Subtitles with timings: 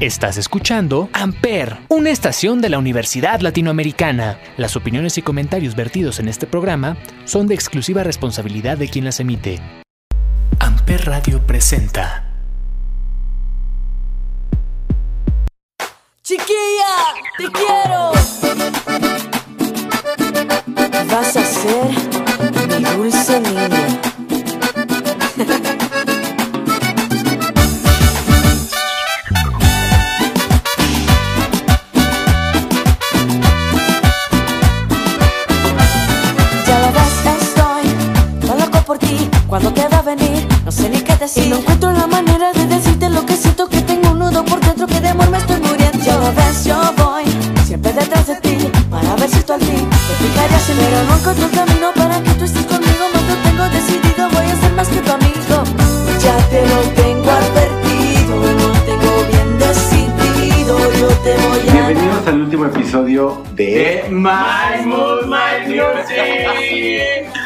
[0.00, 4.40] Estás escuchando Amper, una estación de la Universidad Latinoamericana.
[4.56, 9.20] Las opiniones y comentarios vertidos en este programa son de exclusiva responsabilidad de quien las
[9.20, 9.60] emite.
[10.58, 12.24] Amper Radio presenta.
[16.22, 16.96] Chiquilla,
[17.36, 18.12] te quiero.
[21.10, 21.90] Vas a ser
[22.78, 24.00] mi dulce niña.
[39.60, 39.66] ti.
[39.66, 41.44] Cuando te va a venir, no sé ni qué decir.
[41.44, 44.60] Y no encuentro la manera de decirte lo que siento que tengo un nudo por
[44.60, 45.98] dentro que de amor me estoy muriendo.
[46.04, 47.24] Ya lo ves, yo voy
[47.64, 50.84] siempre detrás de ti para ver si tú al fin te fijarías en mí.
[50.90, 53.04] Pero no encuentro el camino para que tú estés conmigo.
[53.14, 55.64] No lo tengo decidido, voy a ser más que tu amigo.
[56.20, 60.78] Ya te lo tengo advertido, lo tengo bien decidido.
[61.00, 61.72] Yo te voy a.
[61.72, 67.30] Bienvenidos al último episodio de My Mood, My Music.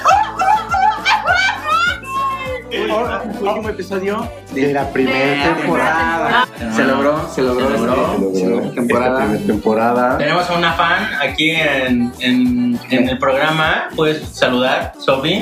[3.41, 6.47] Último episodio de la primera temporada.
[6.75, 9.39] Se logró, se logró, Se logró se logró esta temporada.
[9.47, 10.19] temporada.
[10.19, 13.89] Tenemos a una fan aquí en, en, en el programa.
[13.95, 15.41] Puedes saludar, Sofi.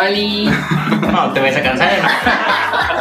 [0.00, 0.50] Oli.
[1.12, 1.90] No, te vas a cansar.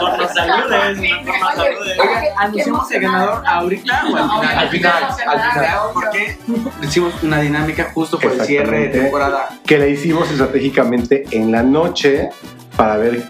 [0.01, 1.99] No nos saludes, no nos saludes.
[1.99, 4.57] Oiga, anunciamos el ganador ahorita o al final.
[4.57, 4.93] Al final,
[5.27, 6.37] al final, porque
[6.83, 9.49] hicimos una dinámica justo por el cierre de temporada.
[9.65, 12.29] Que la hicimos estratégicamente en la noche
[12.75, 13.23] para ver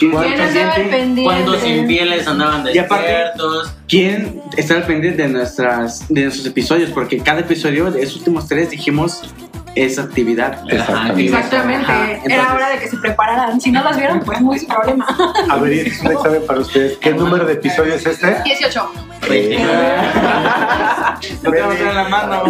[0.00, 3.74] ¿Cuántos gente- ¿Cuántos infieles andaban Y aparte- despiertos?
[3.88, 6.90] ¿Quién está al pendiente de, nuestras, de nuestros episodios?
[6.90, 9.22] Porque cada episodio de esos últimos tres dijimos
[9.74, 10.62] esa actividad.
[10.68, 11.24] Exactamente.
[11.24, 11.92] Exactamente.
[11.92, 13.60] Ajá, Era hora de que se prepararan.
[13.60, 15.06] Si no las vieron, pues muy su problema.
[15.50, 16.98] A ver, es un examen para ustedes.
[16.98, 18.42] ¿Qué número de episodio es este?
[18.44, 18.92] 18.
[19.30, 19.56] Eh,
[21.42, 22.44] No te vamos a dar la mano.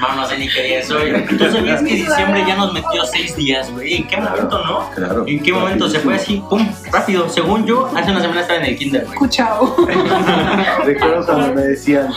[0.00, 1.10] No, no sé ni qué día es hoy.
[1.38, 3.94] ¿Tú sabías que diciembre ya nos metió seis días, güey?
[3.96, 4.90] ¿En qué momento, no?
[4.94, 5.24] Claro.
[5.26, 6.42] ¿En qué momento se fue así?
[6.50, 6.68] ¡Pum!
[6.92, 7.28] Rápido.
[7.30, 9.14] Según yo, hace una semana estaba en el kinder, güey.
[9.14, 9.74] Escuchao.
[10.84, 12.08] Recuerdo cuando me decían,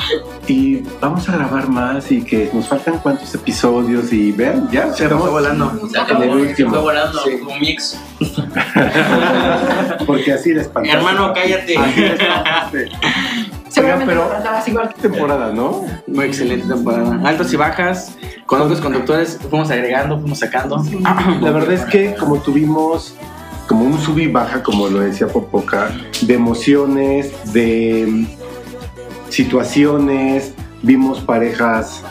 [0.48, 5.08] y vamos a grabar más y que nos faltan cuántos episodios y vean, ya Se
[5.10, 5.88] fue volando.
[5.92, 6.70] Se acabó, En el se último.
[6.72, 7.30] fue volando Sí.
[7.48, 8.00] un mix.
[10.06, 10.98] Porque así les espantaba.
[10.98, 11.78] Hermano, cállate.
[11.78, 12.90] Así les espantaste.
[13.70, 14.32] Seguramente pero-
[14.68, 14.94] igual.
[15.02, 15.86] temporada, ¿no?
[16.08, 17.20] Muy excelente temporada.
[17.24, 18.16] Altos y bajas.
[18.46, 20.84] Con otros conductores fuimos agregando, fuimos sacando.
[21.42, 23.14] La verdad es que como tuvimos
[23.68, 25.92] como un sub y baja, como lo decía Popoca,
[26.22, 28.26] de emociones, de mm,
[29.30, 32.04] situaciones, vimos parejas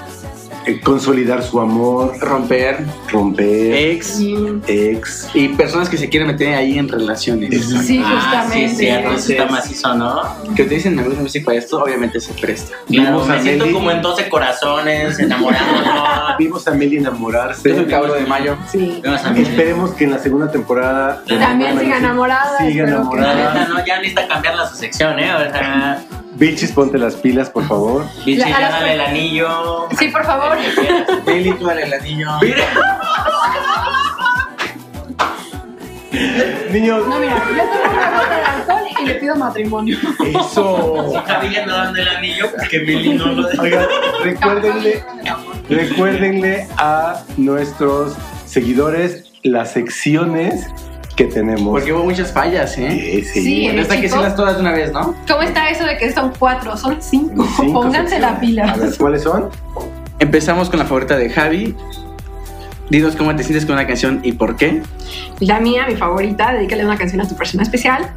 [0.85, 4.19] consolidar su amor, Romper, romper, ex
[4.67, 5.29] ex.
[5.35, 7.53] y personas que se quieren meter ahí en relaciones.
[7.53, 7.83] Exacto.
[7.87, 8.69] Sí, Ah, justamente.
[8.71, 10.23] sí, cierto, eso está macizo, ¿no?
[10.55, 12.77] Que te dicen me gusta música para esto, obviamente se presta.
[12.87, 13.75] Claro, Vimos a me siento Meli.
[13.77, 15.99] como en 12 corazones, enamorándonos.
[16.39, 17.71] Vimos a Meli enamorarse.
[17.71, 18.57] el cabro de mayo.
[18.71, 19.01] Sí.
[19.03, 19.43] Vimos a Meli.
[19.49, 22.59] Esperemos que en la segunda temporada También siga enamorada.
[22.59, 23.35] Siga que- enamorada.
[23.55, 25.33] neta, no, ya necesita cambiarla su sección, ¿eh?
[25.35, 26.03] O sea,
[26.39, 28.05] Bichis, ponte las pilas, por favor.
[28.27, 29.89] las- dale el anillo.
[29.99, 30.57] Sí, por favor.
[31.27, 32.29] Meli, tú dale el anillo.
[32.41, 32.65] Mira.
[36.73, 39.99] Niños, No, mira, yo tomo una gota de alcohol y le pido matrimonio.
[40.25, 41.11] eso.
[41.13, 43.63] Si Javi ya anda dando el anillo, que Meli no lo deja.
[43.63, 43.87] Oigan,
[44.25, 45.05] recuérdenle,
[45.69, 48.15] recuérdenle a nuestros
[48.47, 50.67] seguidores las secciones
[51.19, 51.73] que tenemos.
[51.73, 52.91] Porque hubo muchas fallas, ¿eh?
[52.91, 53.43] Sí, sí.
[53.43, 54.23] Sí, Bueno, esta que chicos.
[54.23, 55.17] las todas de una vez, ¿no?
[55.27, 56.77] ¿Cómo está eso de que son cuatro?
[56.77, 57.45] Son cinco.
[57.57, 58.71] Cinco Pónganse la pila.
[58.73, 59.51] A ver, ¿cuáles son?
[60.21, 61.75] Empezamos con la favorita de Javi.
[62.89, 64.81] Dinos cómo te sientes con una canción y por qué.
[65.41, 68.09] La mía, mi favorita, dedícale una canción a tu persona especial.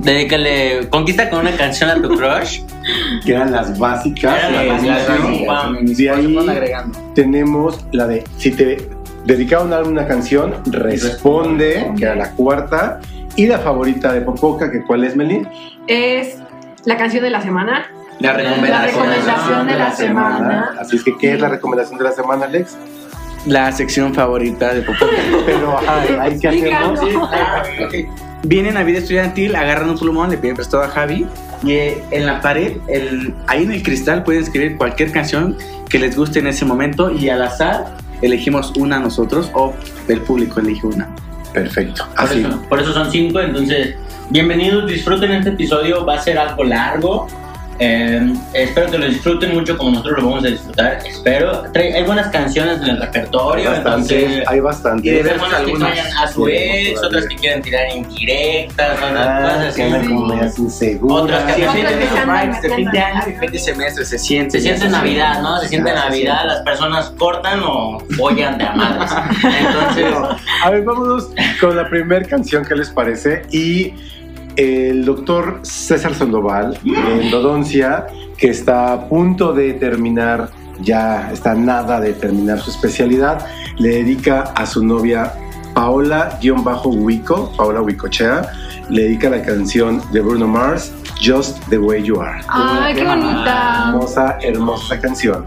[0.00, 2.60] Dedícale, conquista con una canción a tu crush.
[3.24, 4.36] Que eran las básicas.
[4.38, 6.18] Eran las las básicas.
[6.18, 6.92] ahí-.
[7.14, 8.91] Tenemos la de si te
[9.24, 13.00] dedicaron a una canción, responde, que era la cuarta.
[13.34, 15.46] Y la favorita de Popoca, que cuál es, Meli?
[15.86, 16.36] Es
[16.84, 17.86] la canción de la semana.
[18.18, 20.70] La La recomendación de la semana.
[20.78, 22.76] Así es que, ¿qué es la recomendación de la semana, Alex?
[23.46, 25.06] La sección favorita de Popó.
[25.46, 27.00] Pero, ajá, ¿hay que Explícanos.
[27.00, 27.30] hacemos?
[27.32, 27.94] Ah, ok.
[28.44, 31.26] Vienen a vida estudiantil, agarran un plumón, le piden prestado a Javi
[31.62, 35.56] y eh, en la pared, el, ahí en el cristal pueden escribir cualquier canción
[35.88, 39.74] que les guste en ese momento y al azar elegimos una nosotros o
[40.08, 41.14] el público elige una.
[41.52, 42.06] Perfecto.
[42.16, 42.40] Por Así.
[42.40, 43.96] eso, por eso son cinco, entonces,
[44.30, 47.26] bienvenidos, disfruten este episodio, va a ser algo largo.
[47.84, 50.98] Eh, espero que lo disfruten mucho como nosotros lo vamos a disfrutar.
[51.04, 51.64] Espero.
[51.72, 54.44] Trae- hay buenas canciones en el repertorio, Bastantes, entonces.
[54.48, 55.24] hay Y bastantes.
[55.24, 55.88] de personas que algunas.
[55.90, 60.26] vayan a su ex, otras que quieren tirar indirectas, otras Ah, cosas que andan como
[60.26, 61.22] medias inseguras.
[61.24, 63.16] Otras que Sí, Otras que andan vibes de fin de metiendo.
[63.20, 64.50] año y fin de semestre, se siente.
[64.52, 65.58] Se siente Navidad, ¿no?
[65.58, 69.10] Se siente Navidad, las personas cortan o follan de a madres.
[69.42, 70.14] Entonces,
[70.62, 71.30] A ver, vámonos
[71.60, 73.42] con la primera canción, ¿qué les parece?
[73.50, 73.94] Y
[74.56, 78.06] el doctor César Sandoval, en Dodoncia,
[78.36, 80.50] que está a punto de terminar,
[80.80, 83.46] ya está nada de terminar su especialidad,
[83.78, 85.32] le dedica a su novia
[85.74, 88.42] Paola-Huico, Paola Huicochea,
[88.90, 92.40] le dedica la canción de Bruno Mars, Just the Way You Are.
[92.48, 93.84] Ay, qué bonita.
[93.90, 95.46] Hermosa, hermosa canción.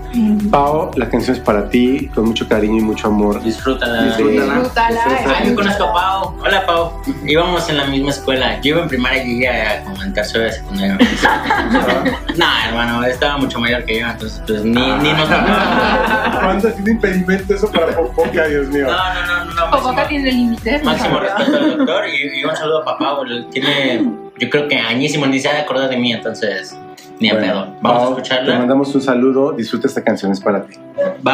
[0.49, 3.43] Pao, la canción es para ti, con mucho cariño y mucho amor.
[3.43, 4.03] disfrútala.
[4.05, 4.53] Disfrútala.
[4.53, 5.01] Disfrútala.
[5.37, 6.37] Ay, yo conozco a Pau.
[6.39, 7.01] Hola, Pau.
[7.25, 8.61] Íbamos en la misma escuela.
[8.61, 10.97] Yo iba en primaria y ella como en tercero de secundaria.
[12.37, 17.53] no, hermano, estaba mucho mayor que yo, entonces pues ni, ni nos ¿Cuánto tiene impedimento
[17.53, 18.85] eso para Popoca, Dios mío?
[18.87, 19.71] No, no, no, no.
[19.71, 20.83] Popoca máximo- tiene límites.
[20.85, 23.15] Máximo respeto al doctor y, y un saludo a papá.
[23.17, 26.77] porque Tiene, yo creo que añísimo, ni se ha de acordar de mí, entonces
[27.19, 27.65] ni a Bueno, pedo.
[27.81, 28.57] Vamos a Pao, Te escucharla.
[28.59, 30.75] mandamos un saludo, disfruta esta canción, es para ti.
[31.21, 31.33] Bye.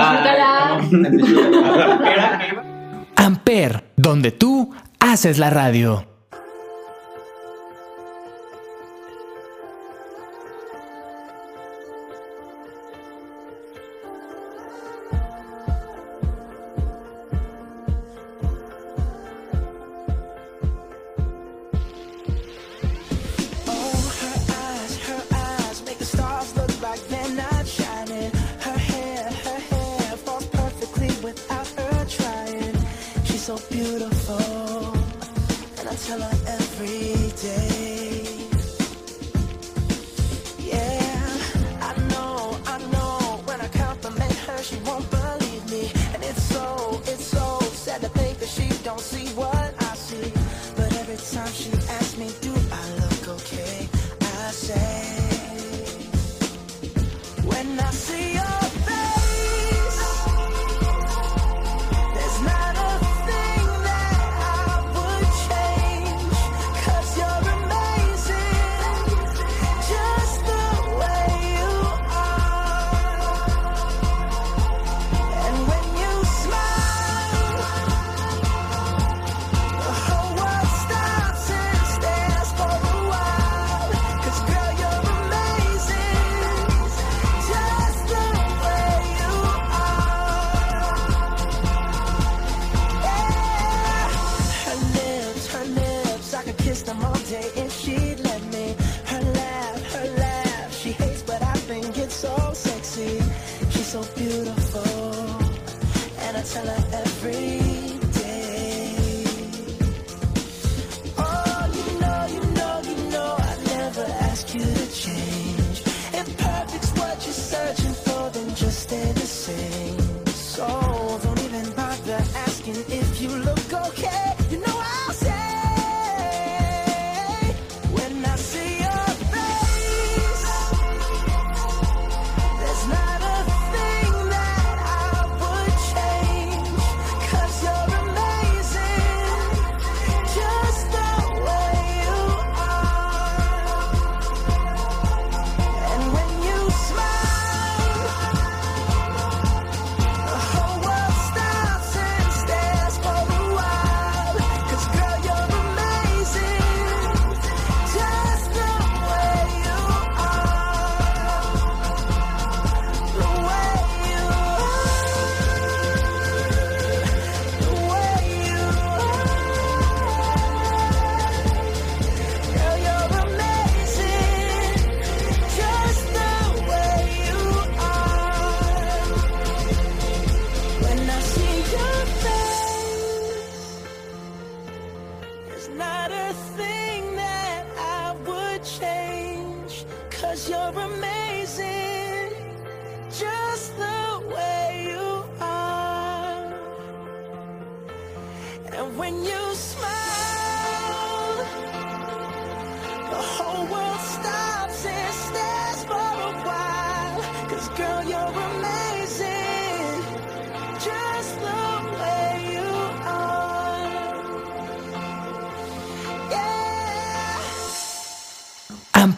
[1.11, 2.63] Disfrútala.
[3.15, 6.05] Amper, donde tú haces la radio.
[36.11, 36.40] color.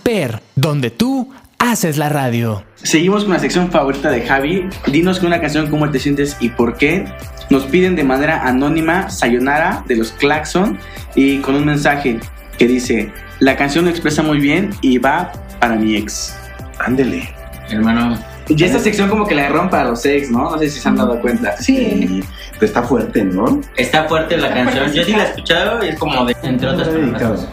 [0.04, 1.30] Amper, donde tú
[1.60, 2.66] haces la radio.
[2.76, 4.68] Seguimos con la sección favorita de Javi.
[4.88, 7.06] Dinos con una canción cómo te sientes y por qué.
[7.50, 10.78] Nos piden de manera anónima Sayonara de los Claxon
[11.16, 12.20] y con un mensaje
[12.58, 15.32] que dice: La canción lo expresa muy bien y va
[15.62, 16.36] para mi ex.
[16.80, 17.34] Ándele.
[17.70, 18.20] Hermano,
[18.50, 20.52] Y esta sección como que la rompa para los ex, ¿no?
[20.52, 21.56] No sé si se han dado cuenta.
[21.62, 22.22] Sí.
[22.56, 23.62] Pero está fuerte, ¿no?
[23.78, 24.92] está fuerte la canción.
[24.92, 26.36] Yo sí la he escuchado y es como de.
[26.44, 27.48] Entre otras personas.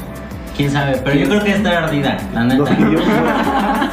[0.61, 2.77] Quién sabe, pero yo creo que está ardida, la Nos neta.
[2.77, 2.99] pidió,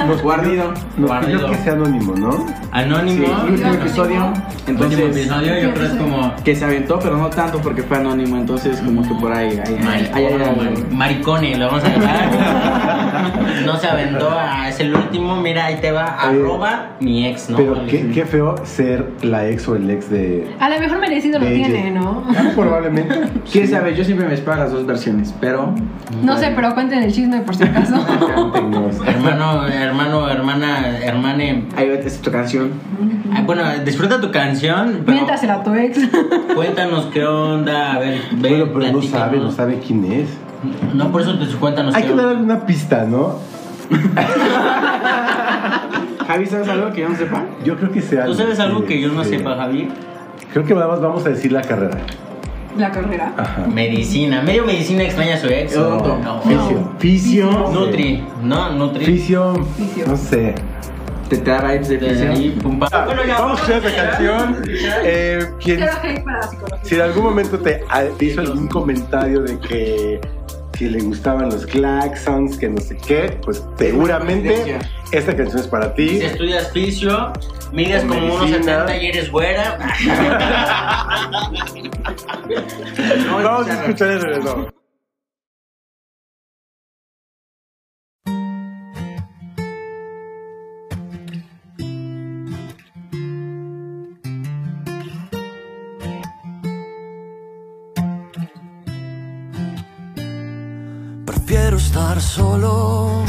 [0.05, 0.73] nos Guardido.
[0.97, 1.39] Nos Guardido.
[1.39, 2.45] pidió que sea anónimo, ¿no?
[2.73, 3.25] Anónimo.
[3.25, 4.33] Sí, el último episodio.
[4.67, 6.35] Entonces, Entonces, episodio yo creo es como.
[6.43, 8.35] que se aventó, pero no tanto porque fue anónimo.
[8.35, 9.51] Entonces, como que por ahí.
[9.51, 10.85] ahí, ahí, ahí, ahí, ahí, ahí.
[10.91, 13.65] Maricone, lo vamos a dejar.
[13.65, 15.37] No se aventó, a- es el último.
[15.41, 17.55] Mira, ahí te va, Oye, arroba mi ex, ¿no?
[17.57, 20.47] Pero qué, qué feo ser la ex o el ex de.
[20.59, 21.67] A lo mejor merecido lo de ella.
[21.67, 22.23] tiene, ¿no?
[22.29, 23.15] Ah, probablemente.
[23.49, 23.95] ¿Quién sabe?
[23.95, 25.73] Yo siempre me espero las dos versiones, pero.
[26.23, 27.93] No sé, pero cuenten el chisme por si acaso.
[29.05, 31.65] Hermano, hermano, hermana, hermane.
[31.75, 32.71] Ahí es tu canción.
[33.31, 35.99] Ay, bueno, disfruta tu canción, Miéntasela a tu ex.
[36.55, 40.29] cuéntanos qué onda, a ver, ve, Bueno, pero no sabe, no sabe quién es.
[40.95, 42.37] No, por eso te cuéntanos Hay qué que dar onda.
[42.39, 43.35] alguna pista, ¿no?
[46.27, 47.43] Javi, ¿sabes algo que yo no sepa?
[47.63, 48.25] Yo creo que sea.
[48.25, 49.89] ¿Tú sabes algo que yo no sepa, Javi?
[50.53, 51.99] Creo que vamos, vamos a decir la carrera.
[52.77, 53.33] La carrera.
[53.37, 53.65] Ajá.
[53.67, 55.75] Medicina, medio medicina extraña a su ex.
[55.75, 56.17] Odonto.
[56.23, 56.41] No.
[56.41, 56.91] Fisio.
[56.99, 57.69] Fisio.
[57.73, 58.69] Nutri, ¿no?
[58.71, 59.05] Nutri.
[59.05, 59.55] Fisio.
[59.77, 60.05] Fisio.
[60.07, 60.55] No sé.
[61.29, 63.03] Te da vibes de ahí, pum, pa.
[63.05, 64.63] Bueno, ya Vamos a esta canción.
[65.03, 66.79] Eh, ¿quién- Cero hate para la psicología.
[66.83, 67.81] si en algún momento te
[68.21, 70.21] hizo algún comentario de que,
[70.77, 74.77] que le gustaban los claxons, que no sé qué, pues seguramente
[75.11, 76.19] esta canción es para ti.
[76.19, 77.33] Si estudias fisio,
[77.71, 78.87] mides O como unos medicina.
[78.87, 79.77] 70 y eres güera.
[83.31, 84.67] Vamos a escuchar el.
[101.87, 103.23] Estar solo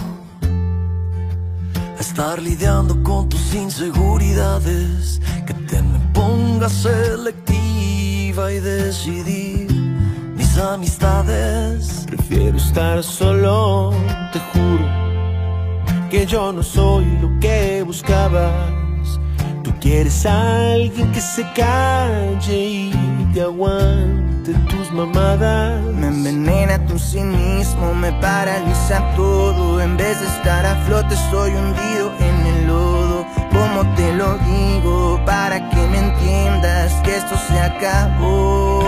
[2.01, 5.21] estar lidiando con tus inseguridades.
[5.47, 9.71] Que te me pongas selectiva y decidir
[10.37, 12.05] mis amistades.
[12.09, 13.93] Prefiero estar solo,
[14.33, 14.87] te juro
[16.11, 19.21] que yo no soy lo que buscabas.
[19.63, 22.93] Tú quieres a alguien que se calle y
[23.39, 25.81] te aguante tus mamadas.
[25.95, 29.81] Me envenena tu cinismo, me paraliza todo.
[29.81, 33.25] En vez de estar a flote, estoy hundido en el lodo.
[33.53, 35.21] ¿Cómo te lo digo?
[35.25, 38.83] Para que me entiendas que esto se acabó.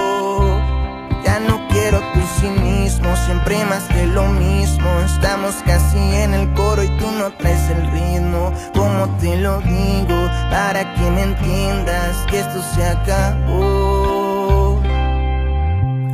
[1.25, 4.89] Ya no quiero tu cinismo, siempre más que lo mismo.
[5.07, 8.53] Estamos casi en el coro y tú no traes el ritmo.
[8.75, 10.19] ¿Cómo te lo digo?
[10.51, 14.10] Para que me entiendas que esto se acabó.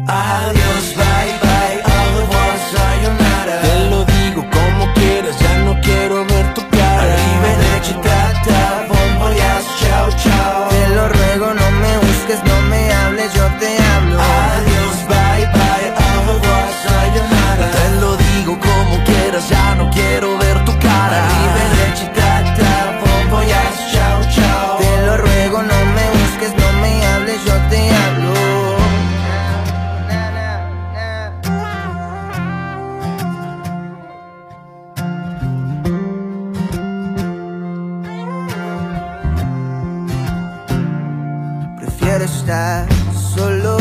[0.08, 3.60] Adiós, bye bye, au revoir, sayonara.
[3.60, 7.14] Te lo digo como quieras, ya no quiero ver tu cara.
[7.14, 10.68] Arrivederci, tata, bon voyage, chao, chao.
[10.68, 14.20] Te lo ruego, no me busques, no me hables, yo te hablo.
[14.20, 14.96] Adiós,
[42.46, 43.76] Solo.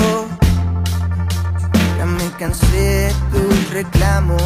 [2.00, 4.42] Ya me cansé tus reclamos.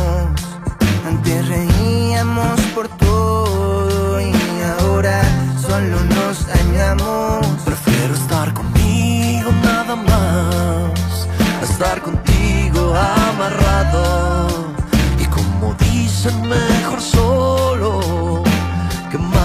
[1.07, 4.33] Antes reíamos por todo y
[4.77, 5.21] ahora
[5.61, 7.47] solo nos dañamos.
[7.63, 11.27] Prefiero estar conmigo nada más,
[11.61, 14.49] a estar contigo amarrado.
[15.17, 18.43] Y como dicen, mejor solo
[19.09, 19.38] que mal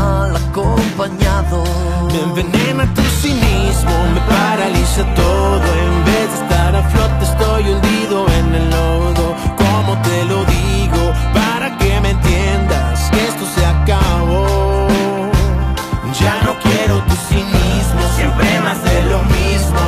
[0.54, 1.64] acompañado.
[2.12, 5.66] Me envenena tu cinismo, me paraliza todo.
[5.86, 9.34] En vez de estar a flote, estoy hundido en el lodo.
[9.56, 11.02] ¿Cómo te lo digo?
[11.34, 14.86] Para que me entiendas que esto se acabó.
[16.20, 19.83] Ya no quiero tu cinismo, siempre más de lo mismo.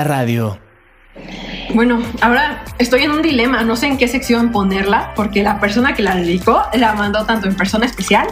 [0.00, 0.58] La radio.
[1.74, 5.94] Bueno, ahora estoy en un dilema, no sé en qué sección ponerla, porque la persona
[5.94, 8.26] que la dedicó la mandó tanto en persona especial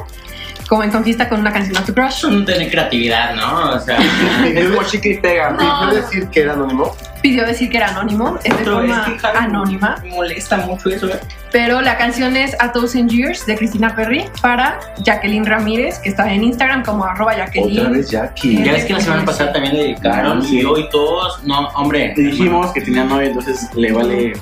[0.68, 2.24] como en conquista con una canción a tu crush.
[2.24, 3.70] No tener creatividad, ¿no?
[3.70, 3.98] O sea,
[4.44, 5.50] Es y pega.
[5.50, 5.58] No.
[5.58, 6.96] ¿Pidió decir que era anónimo?
[7.22, 11.08] Pidió decir que era anónimo, es de es forma que anónima, me molesta mucho eso.
[11.08, 11.20] ¿eh?
[11.52, 16.32] Pero la canción es A Thousand Years de Cristina Perry para Jacqueline Ramírez, que está
[16.32, 17.92] en Instagram como arroba Otra Jacqueline.
[17.92, 18.62] vez Jackie.
[18.64, 20.60] Ya ves que la semana pasada también le dedicaron Sí.
[20.60, 22.12] y hoy todos, no, hombre.
[22.16, 24.32] Dijimos que tenía novia, entonces le vale.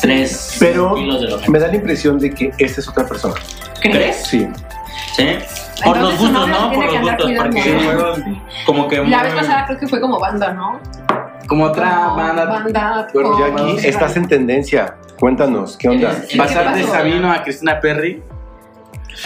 [0.00, 3.06] Tres Pero kilos de lo que me da la impresión de que esa es otra
[3.06, 3.34] persona.
[3.82, 4.24] ¿Crees?
[4.26, 4.48] Sí.
[5.14, 5.26] ¿Sí?
[5.84, 6.72] Por Entonces, los gustos, ¿no?
[6.72, 10.18] Por los gustos, porque sí fueron como que La vez pasada creo que fue como
[10.18, 10.80] banda, ¿no?
[11.46, 12.44] Como otra Como banda.
[12.46, 13.08] Banda.
[13.12, 13.38] Bueno, con-
[13.76, 14.94] Jackie, estás en tendencia.
[15.18, 16.14] Cuéntanos, ¿qué onda?
[16.36, 16.82] Pasar de?
[16.84, 18.22] Sabino a Cristina Perry.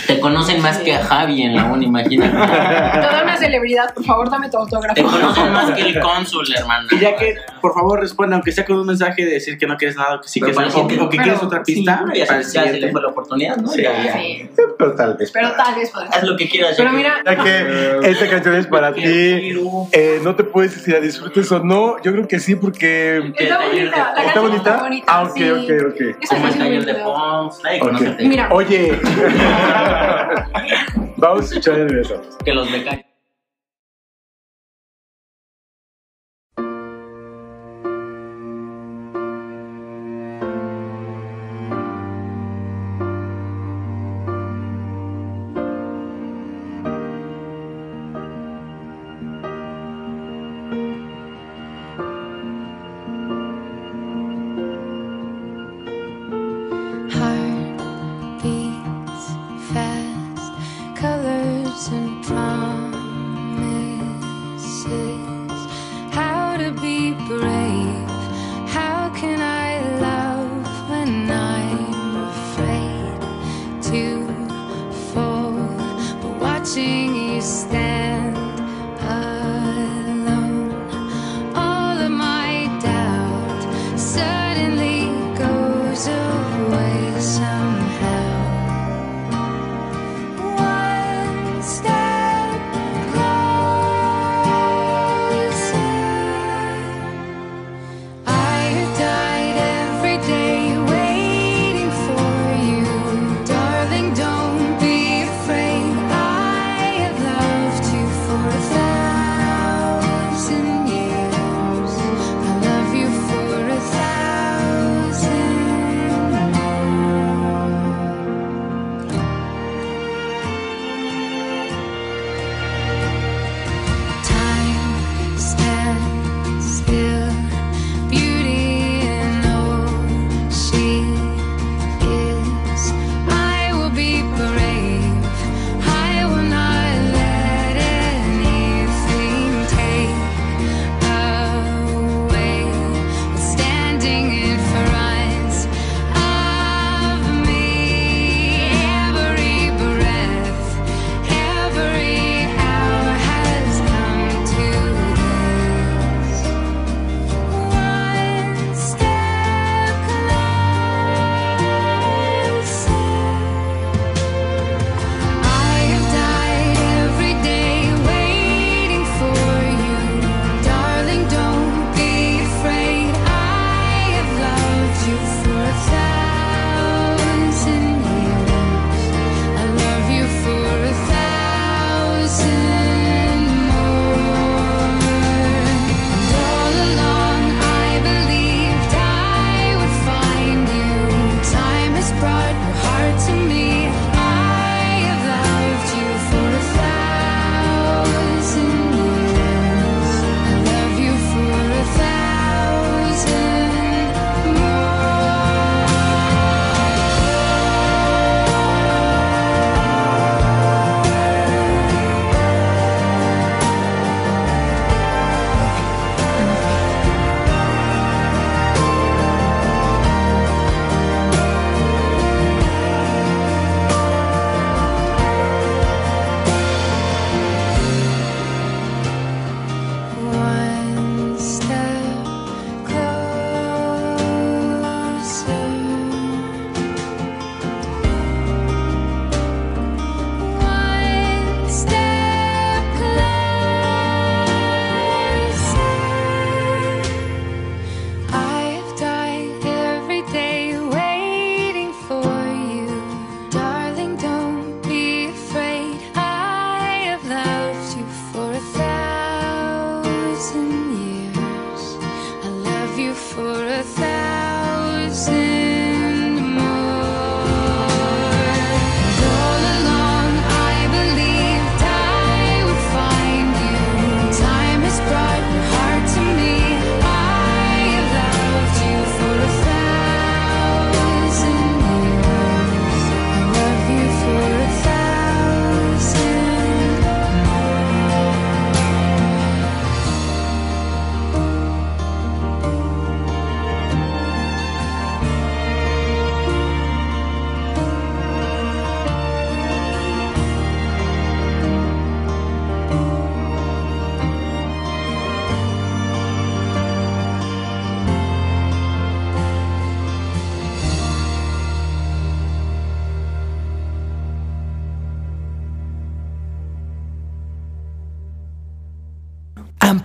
[0.07, 2.31] Te conocen más que a Javi en la uni, imagínate.
[2.33, 4.95] Toda una celebridad, por favor, dame tu autógrafo.
[4.95, 6.89] Te conocen más que el cónsul, hermano.
[6.91, 9.77] Y ya que, por favor, responda, aunque sea con un mensaje de decir que no
[9.77, 12.05] quieres nada, o que sí Pero que o, el siguiente- o que quieres otra pista.
[12.13, 12.93] Sí, ya, para el se, ya se le siguiente.
[12.93, 13.69] fue la oportunidad, ¿no?
[13.69, 13.83] Sí.
[13.83, 14.13] Ya, ya.
[14.15, 15.31] Sí, Pero tal vez.
[15.33, 16.75] pero tal vez Haz lo que quieras.
[16.77, 19.03] Pero que- mira, Ya que esta canción es para ti,
[19.93, 22.01] eh, no te puedes decir si la disfrutes o no.
[22.03, 23.33] Yo creo que sí, porque.
[23.37, 24.13] está bonita.
[24.17, 24.71] La ¿Está bonita?
[24.71, 25.05] está bonita.
[25.09, 25.51] Ah, ok, sí.
[25.51, 26.01] ok, ok.
[26.01, 26.95] El canción taller es de.
[26.95, 27.61] Pons.
[28.21, 28.99] Mira, Oye,
[31.17, 32.21] vamos a escuchar el beso.
[32.45, 33.10] Que los becarios.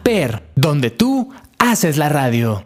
[0.08, 2.63] Amper, donde tú haces la radio.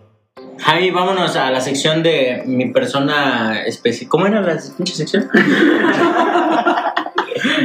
[0.60, 4.10] Javi, vámonos a la sección de mi persona especial.
[4.10, 5.30] ¿Cómo era la pinche sección?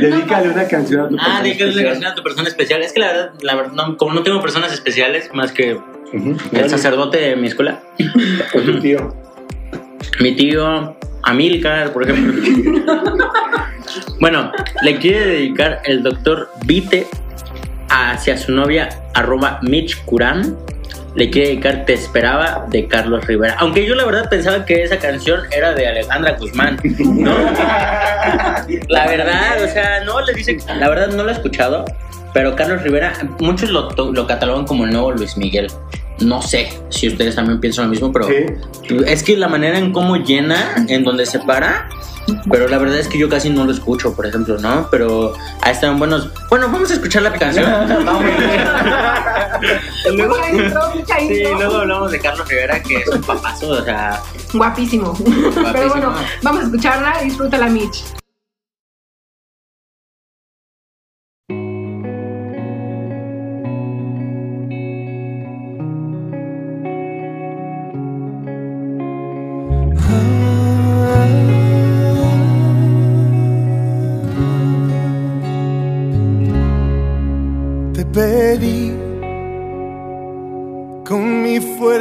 [0.00, 1.92] Dedícale una canción a tu Ah, persona dedícale una especial.
[1.92, 2.82] canción a tu persona especial.
[2.82, 5.76] Es que la verdad, la verdad no- como no tengo personas especiales, más que
[6.52, 7.82] el sacerdote de mi escuela,
[8.54, 9.12] O tu tío.
[10.20, 12.40] mi tío Amilcar, por ejemplo.
[14.20, 17.08] bueno, le quiere dedicar el doctor Vite
[17.88, 20.56] hacia su novia, arroba Mitch Curán.
[21.14, 23.54] Le quiere dedicar Te Esperaba de Carlos Rivera.
[23.60, 27.32] Aunque yo la verdad pensaba que esa canción era de Alejandra Guzmán, ¿no?
[28.88, 31.84] La verdad, o sea, no le dice, la verdad no lo he escuchado,
[32.32, 35.68] pero Carlos Rivera, muchos lo, lo catalogan como el nuevo Luis Miguel.
[36.24, 38.46] No sé si ustedes también piensan lo mismo, pero Sí.
[39.06, 41.88] es que la manera en cómo llena, en donde se para,
[42.50, 44.88] pero la verdad es que yo casi no lo escucho, por ejemplo, ¿no?
[44.90, 46.30] Pero ahí están buenos.
[46.48, 47.66] Bueno, vamos a escuchar la canción.
[50.16, 50.36] luego,
[51.18, 54.20] sí, luego hablamos de Carlos Rivera, que es un papazo, o sea,
[54.52, 55.16] Guapísimo.
[55.72, 57.20] Pero bueno, vamos a escucharla.
[57.22, 58.04] Disfrútala, Mitch.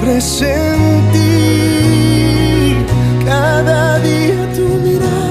[0.00, 1.24] presentí
[3.24, 5.25] cada día tu mirada,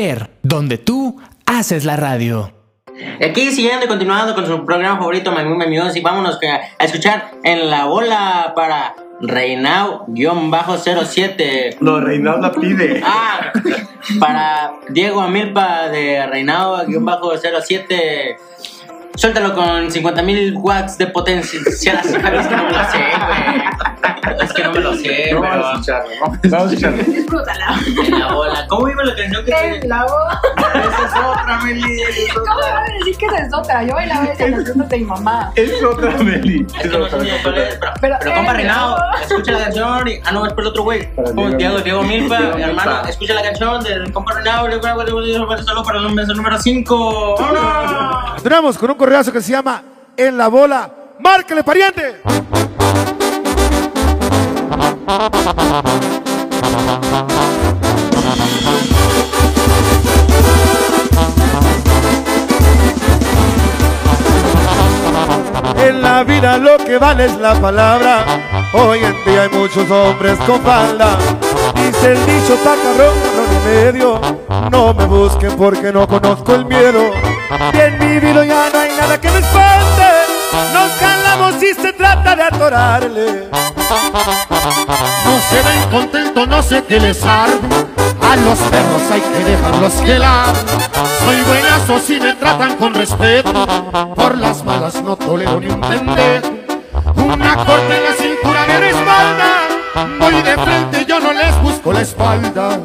[0.00, 2.54] Amper, donde tú haces la radio.
[3.22, 7.84] Aquí siguiendo y continuando con su programa favorito, Movie Music, vámonos a escuchar en la
[7.84, 11.76] bola para Reinao-07.
[11.80, 13.02] No, Reinaldo la pide.
[13.04, 13.52] Ah,
[14.18, 18.38] para Diego Amilpa de Reinao-07.
[19.16, 21.60] Suéltalo con 50.000 watts de potencia.
[22.00, 24.40] Es que no me lo sé, güey.
[24.42, 25.42] Es que no me lo sé, No pero...
[25.42, 27.02] vamos a escucharlo, vamos vamos a escucharlo.
[27.02, 27.80] Disfrútala.
[28.06, 28.66] En la bola.
[28.68, 30.40] ¿Cómo iba la canción que En la bola.
[30.74, 32.00] Esa es otra, Meli.
[32.02, 32.66] esa es ¿Cómo otra.
[32.66, 33.82] me vas a decir que esa es otra?
[33.82, 35.52] Yo bailaba esa en las fiestas de mi mamá.
[35.56, 36.66] Es otra Meli.
[36.82, 37.18] Es no otra.
[37.22, 37.54] es, pero,
[38.00, 39.18] Pero, pero compa Renao, no.
[39.20, 40.20] escucha la canción y...
[40.24, 41.14] Ah, no, es por el otro güey.
[41.14, 42.38] Para Como Diego Diego, Milpa.
[42.38, 43.08] Diego Milpa, Diego mi hermano, Milpa.
[43.10, 44.88] escucha la canción del compa Renao, le voy
[45.34, 47.36] a dar solo para el número- número 5.
[47.38, 48.30] ¡Vámonos!
[48.34, 49.82] Continuamos con un correazo que se llama
[50.14, 50.90] En la bola.
[51.20, 52.20] ¡Márquele, pariente!
[65.78, 68.26] En la vida lo que vale es la palabra.
[68.74, 71.16] Hoy en día hay muchos hombres con falda.
[71.74, 74.20] Dice el dicho tacarrón, ron y medio.
[74.70, 77.00] No me busquen porque no conozco el miedo.
[77.72, 80.08] Y en mi vida ya no nada que me espante.
[80.74, 83.48] Nos calamos si se trata de atorarle.
[85.24, 87.86] No se ven contentos, no sé qué les arde.
[88.30, 90.66] A los perros hay que dejarlos que ladren.
[91.24, 93.66] Soy buenazo si me tratan con respeto.
[94.14, 96.50] Por las malas no tolero ni un pendejo.
[97.16, 99.50] Una corte en la cintura me respalda.
[100.20, 102.78] Voy de frente, yo no les busco la espalda.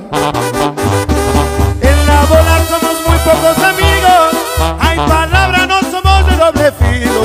[1.82, 4.32] En la bola somos muy pocos amigos.
[4.80, 5.35] Hay palabras,
[6.66, 7.22] de doble filo.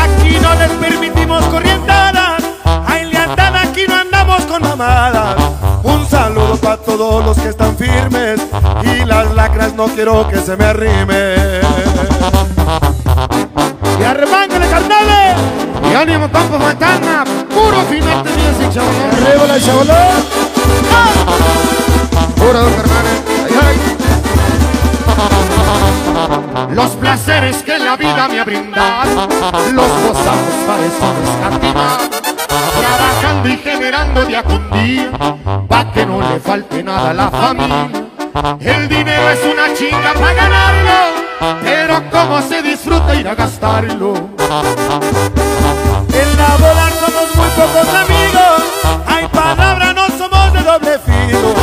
[0.00, 2.42] Aquí no les permitimos corrientadas.
[2.86, 5.36] Hay lealtad, aquí no andamos con mamadas.
[5.82, 8.40] Un saludo para todos los que están firmes.
[8.82, 11.60] Y las lacras no quiero que se me arrimen.
[13.98, 15.36] Y arremángale, carnales.
[15.90, 17.24] Y ánimo, Campo Montana.
[17.50, 18.94] Puro final de music, chaval.
[19.12, 20.24] Arriba la chavalón.
[22.36, 23.29] Puro.
[26.72, 29.28] Los placeres que la vida me ha brindado,
[29.72, 31.98] los gozamos para escatimar.
[32.78, 35.10] Trabajando y generando día con día,
[35.68, 37.90] pa' que no le falte nada a la familia.
[38.60, 44.14] El dinero es una chinga para ganarlo, pero cómo se disfruta ir a gastarlo.
[46.12, 48.62] En la bola somos muy pocos amigos.
[49.06, 51.54] Hay palabras, no somos de doble filo.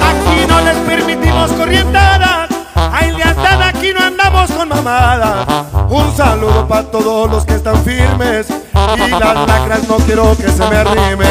[0.00, 2.13] Aquí no les permitimos corrientadas.
[3.94, 5.46] No andamos con mamadas.
[5.88, 8.48] Un saludo para todos los que están firmes.
[8.96, 11.28] Y las lacras no quiero que se me arrimen.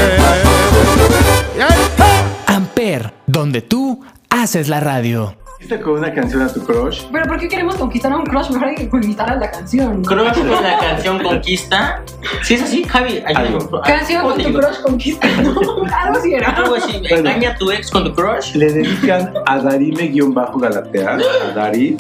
[2.48, 5.36] Amper, donde tú haces la radio.
[5.64, 7.04] ¿Viste con una canción a tu crush?
[7.10, 8.50] Pero ¿por qué queremos conquistar a un crush?
[8.50, 10.04] Mejor hay que conquistar a la canción.
[10.04, 12.04] Crush con la canción Conquista.
[12.42, 13.48] Si es así, Javi, ayúdame.
[13.48, 13.82] Algo.
[13.82, 15.28] Canción ¿Cómo con tu crush conquista.
[15.42, 15.52] ¿no?
[15.98, 16.50] Algo así era.
[16.50, 18.56] Algo así, engaña a tu ex con tu crush.
[18.56, 21.98] Le dedican a Darime-Galatea, a Dari,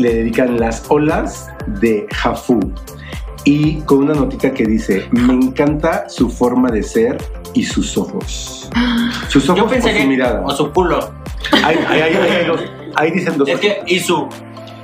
[0.00, 2.58] le dedican las olas de Jafú.
[3.44, 7.16] Y con una notita que dice, me encanta su forma de ser
[7.54, 8.68] y sus ojos.
[9.28, 10.42] Sus ojos Yo o su mirada.
[10.44, 11.10] O su culo.
[11.64, 12.60] Ahí, ahí- ahí- ahí hay dos-
[12.96, 13.48] ahí dicen dos.
[13.48, 14.28] Es que, y su.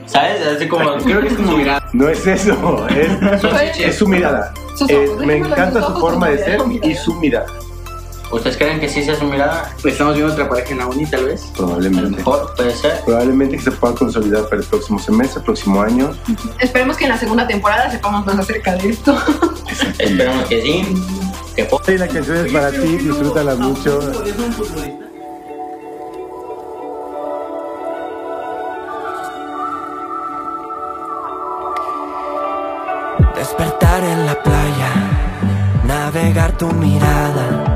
[0.07, 0.41] ¿Sabes?
[0.47, 0.97] Así como.
[0.99, 1.87] Creo que es como mirada.
[1.93, 4.55] No es eso, es, su mirada.
[4.77, 7.47] Sus Eh, me encanta su forma de ser y su mirada.
[8.31, 9.73] ¿Ustedes creen que sí sea su mirada?
[9.85, 11.45] Estamos viendo otra pareja en la uni, tal vez.
[11.45, 12.17] A lo Probablemente.
[12.17, 13.01] mejor puede ser.
[13.05, 16.11] Probablemente que se pueda consolidar para el próximo semestre, el próximo año.
[16.59, 19.17] Esperemos que en la segunda temporada sepamos más acerca de esto.
[19.99, 20.95] Esperamos que sí.
[21.55, 24.01] Que Y la canción es para ti, disfrútala mucho.
[33.35, 34.91] Despertar en la playa,
[35.85, 37.76] navegar tu mirada,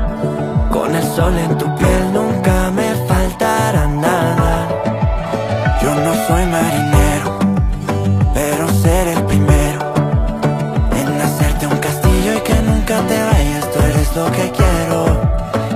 [1.01, 4.67] el sol en tu piel nunca me faltará nada.
[5.81, 7.29] Yo no soy marinero,
[8.33, 9.79] pero seré el primero
[10.99, 14.99] en hacerte un castillo y que nunca te vayas, tú eres lo que quiero.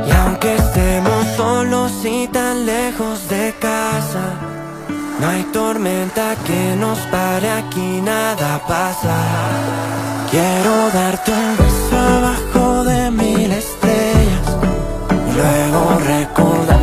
[0.08, 4.26] Y aunque estemos solos y tan lejos de casa,
[5.20, 9.16] no hay tormenta que nos pare aquí, nada pasa.
[10.30, 13.85] Quiero darte un beso abajo de mil estrellas.
[16.06, 16.75] Luego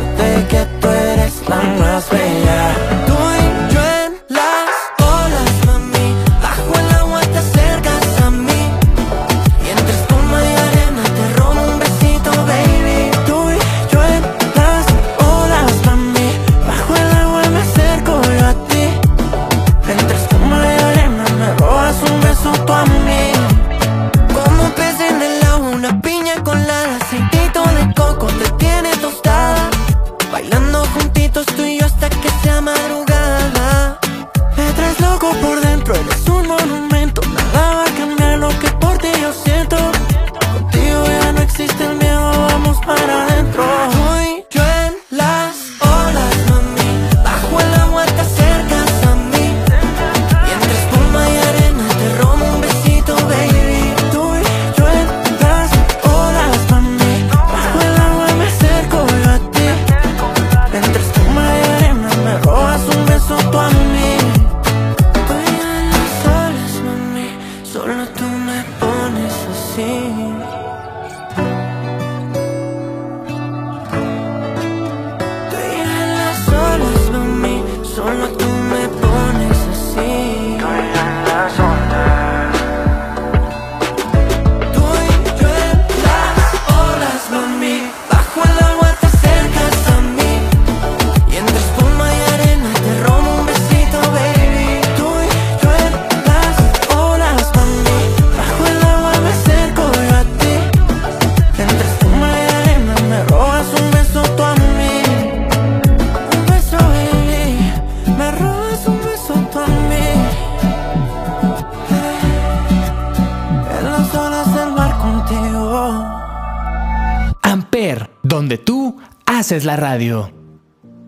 [119.63, 120.31] haces la radio.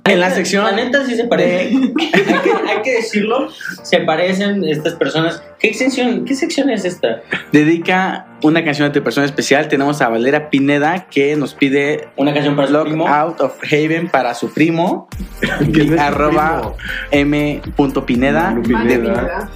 [0.05, 1.93] En la sección La neta sí se parecen.
[2.13, 3.49] hay, que, hay que decirlo.
[3.81, 5.41] Se parecen estas personas.
[5.59, 7.21] ¿Qué sección, qué sección es esta?
[7.51, 9.67] dedica una canción a tu persona especial.
[9.67, 13.07] Tenemos a Valera Pineda que nos pide Una canción para su primo.
[13.07, 15.07] Out of Haven para su primo.
[15.75, 16.75] Es arroba
[18.05, 18.55] Pineda.
[18.63, 19.49] Pineda.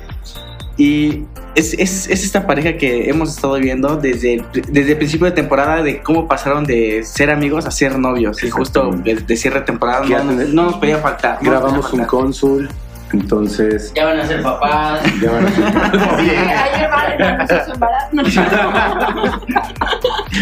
[0.77, 5.25] Y es, es, es esta pareja que hemos estado viendo desde el, desde el principio
[5.25, 8.43] de temporada de cómo pasaron de ser amigos a ser novios.
[8.43, 11.41] Y justo de, de cierre de temporada no, nos- no podía faltar.
[11.41, 12.69] no Grabamos podía un cónsul,
[13.11, 15.01] entonces Ya van a ser papás.
[15.21, 18.09] ya van a ser- Ayer vale, su embarazo.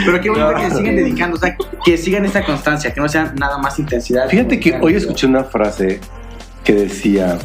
[0.06, 3.34] Pero qué bonito que sigan dedicando, o sea, que sigan esta constancia, que no sea
[3.38, 4.28] nada más intensidad.
[4.30, 6.00] Fíjate que hoy escuché una frase
[6.64, 7.38] que decía,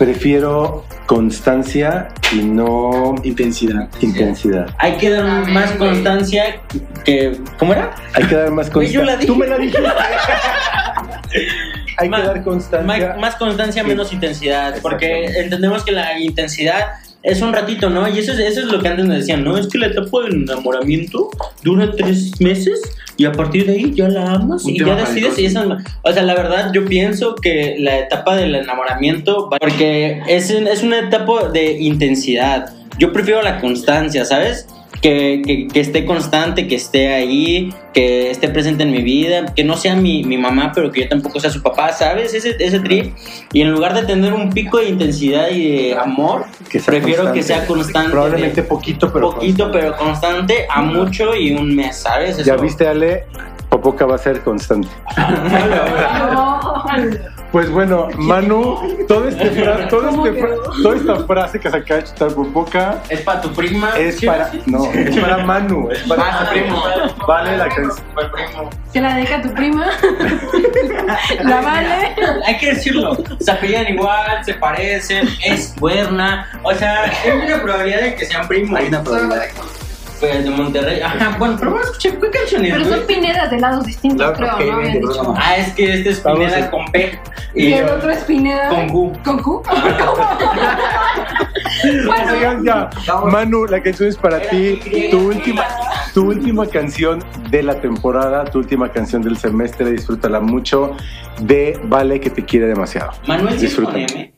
[0.00, 3.90] prefiero constancia y no intensidad.
[4.00, 4.66] intensidad.
[4.78, 6.62] Hay que dar más constancia
[7.04, 7.36] que.
[7.58, 7.94] ¿Cómo era?
[8.14, 9.18] Hay que dar más Güey, yo la constancia.
[9.18, 9.26] dije.
[9.26, 9.78] Tú me la dijiste.
[11.98, 12.86] Hay Más- que dar constancia.
[13.08, 14.76] Más, más constancia, menos intensidad.
[14.80, 16.92] Porque entendemos que la intensidad
[17.22, 18.08] es un ratito, ¿no?
[18.08, 19.58] Y eso es, eso es lo que antes nos decían, ¿no?
[19.58, 21.28] Es que la etapa del enamoramiento
[21.62, 22.80] dura tres meses
[23.20, 25.38] y a partir de ahí ya la amas Un y ya decides.
[25.38, 25.66] Y esa,
[26.00, 31.00] o sea, la verdad, yo pienso que la etapa del enamoramiento, porque es, es una
[31.00, 32.72] etapa de intensidad.
[32.98, 34.66] Yo prefiero la constancia, ¿sabes?
[35.02, 39.64] Que, que, que esté constante, que esté ahí, que esté presente en mi vida, que
[39.64, 42.34] no sea mi, mi mamá, pero que yo tampoco sea su papá, ¿sabes?
[42.34, 43.14] Ese, ese trip.
[43.54, 47.32] Y en lugar de tener un pico de intensidad y de amor, Que prefiero constante.
[47.38, 48.10] que sea constante.
[48.10, 52.36] Probablemente poquito, pero poquito, pero constante, a mucho y un mes, ¿sabes?
[52.44, 53.24] Ya Eso- viste, Ale,
[53.70, 54.88] Popoca va a ser constante.
[57.52, 58.78] Pues bueno, Manu,
[59.08, 62.28] todo este fra- todo ¿Cómo este fra- toda esta frase que se acaba de chutar
[62.32, 63.90] Popoca Es para tu prima.
[63.98, 64.52] es para.
[64.66, 65.90] No, es para Manu.
[65.90, 66.82] Es para Ah, su primo.
[67.26, 68.06] Vale la canción.
[68.14, 68.70] Para el primo.
[68.92, 69.86] Se la deja tu prima.
[71.42, 72.14] la vale.
[72.46, 76.46] Hay que decirlo, se apellidan igual, se parecen, es buena.
[76.62, 78.78] O sea, hay una probabilidad de que sean primos.
[78.78, 79.42] Hay una probabilidad.
[80.20, 81.00] Pues de Monterrey.
[81.00, 82.72] Ajá, bueno, pero vamos a escuchar qué canciones.
[82.74, 84.76] Pero son pinedas de lados distintos, Claro, creo, ¿no?
[84.78, 85.34] Habían dicho.
[85.36, 87.18] Ah, es que este es Vamos Pineda a- con P.
[87.54, 88.68] Y el otro es Pineda.
[88.68, 89.12] Con Q.
[89.24, 89.62] ¿Con Q?
[92.06, 92.90] bueno, ya.
[93.30, 94.80] Manu, la canción es para ti.
[95.10, 95.64] Tu última,
[96.14, 100.96] tu última canción de la temporada, tu última canción del semestre, disfrútala mucho.
[101.40, 103.12] De Vale que te quiere demasiado.
[103.26, 104.20] Manuel sí es con Disfrútala.
[104.20, 104.34] M.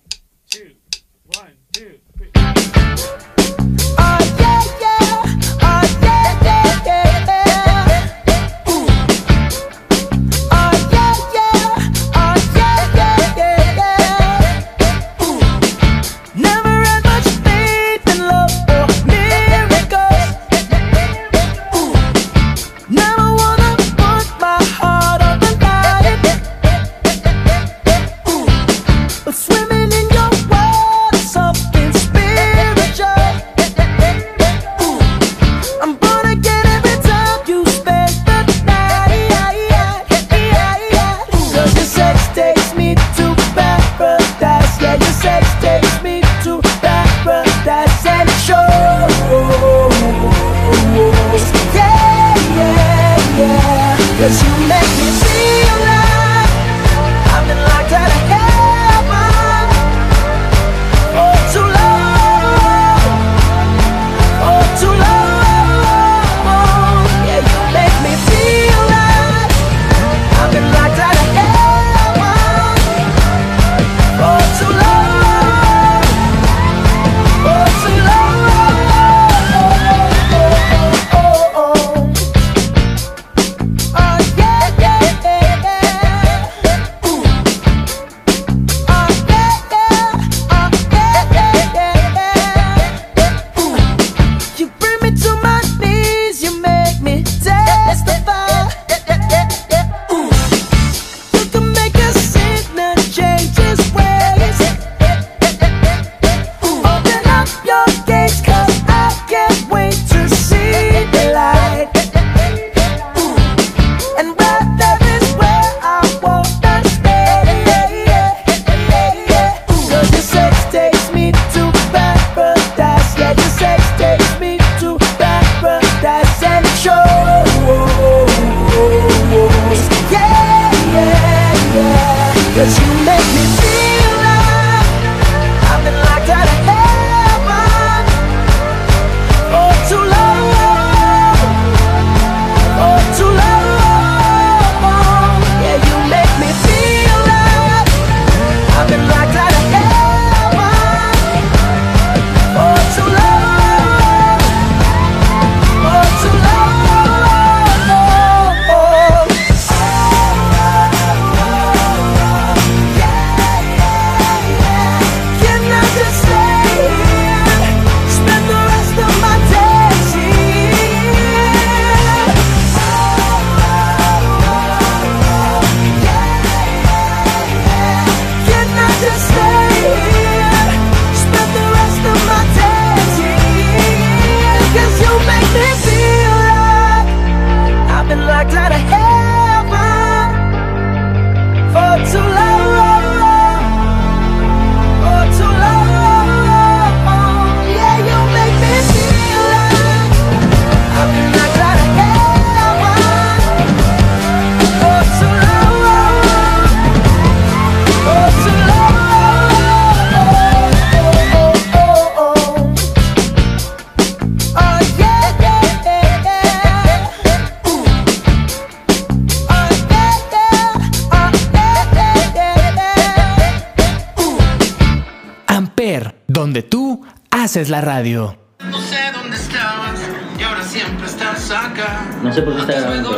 [227.63, 228.37] haces la radio.
[228.69, 230.01] No sé dónde estabas
[230.37, 232.11] y ahora siempre estás acá.
[232.21, 233.17] No sé por qué está grabando.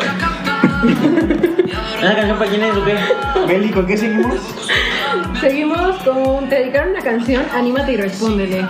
[1.98, 2.98] ¿Esa canción para quién es o qué?
[3.46, 4.36] Meli, ¿con qué seguimos?
[5.40, 6.46] Seguimos con.
[6.50, 8.68] Te dedicaron una canción, Anímate y respóndele.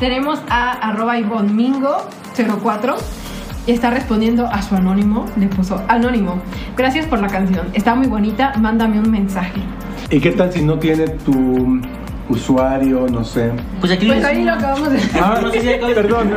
[0.00, 2.96] Tenemos a arroba Mingo04
[3.68, 5.26] y está respondiendo a su anónimo.
[5.36, 6.42] Le puso anónimo.
[6.76, 7.68] Gracias por la canción.
[7.72, 8.54] Está muy bonita.
[8.58, 9.60] Mándame un mensaje.
[10.10, 11.80] ¿Y qué tal si no tiene tu
[12.34, 13.50] usuario, no sé?
[13.80, 14.98] Pues aquí Pues ahí lo acabamos de.
[15.14, 16.30] Ah, no sé si acabo de- perdón.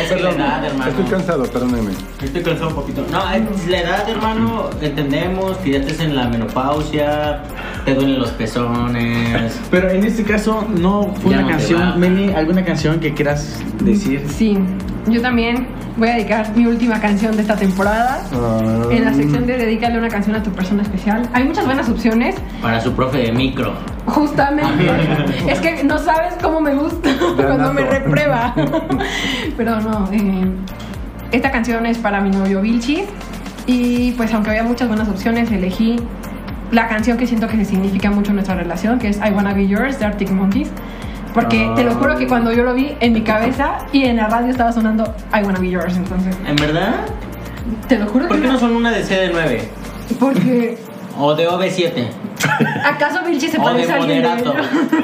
[0.00, 0.90] Es que la edad, hermano.
[0.90, 1.90] Estoy cansado, perdóneme.
[2.22, 3.04] Estoy cansado un poquito.
[3.10, 7.42] No, es la edad, hermano, entendemos que ya estés en la menopausia,
[7.84, 9.58] te duelen los pezones.
[9.70, 13.60] Pero en este caso no fue Ya una no canción, Meli, ¿alguna canción que quieras
[13.82, 14.24] decir?
[14.28, 14.58] Sí,
[15.08, 15.66] yo también
[16.00, 18.22] voy a dedicar mi última canción de esta temporada.
[18.90, 21.28] En la sección de Dedícale una canción a tu persona especial.
[21.34, 22.36] Hay muchas buenas opciones.
[22.62, 23.74] Para su profe de micro.
[24.06, 24.90] Justamente.
[25.46, 28.54] es que no sabes cómo me gusta cuando me reprueba.
[29.58, 30.50] Pero no, eh,
[31.32, 33.04] esta canción es para mi novio Vilchis.
[33.66, 35.96] Y pues aunque había muchas buenas opciones, elegí
[36.72, 39.98] la canción que siento que significa mucho nuestra relación, que es I Wanna Be Yours
[39.98, 40.70] de Arctic Monkeys.
[41.34, 44.28] Porque te lo juro que cuando yo lo vi en mi cabeza y en la
[44.28, 46.94] radio estaba sonando I Wanna Be Yours, entonces ¿En verdad?
[47.88, 49.60] te lo juro ¿Por que qué no son una de CD9?
[50.18, 50.76] porque
[51.18, 52.06] O de OV7.
[52.84, 54.52] acaso Vilchis se O parece a alguien de.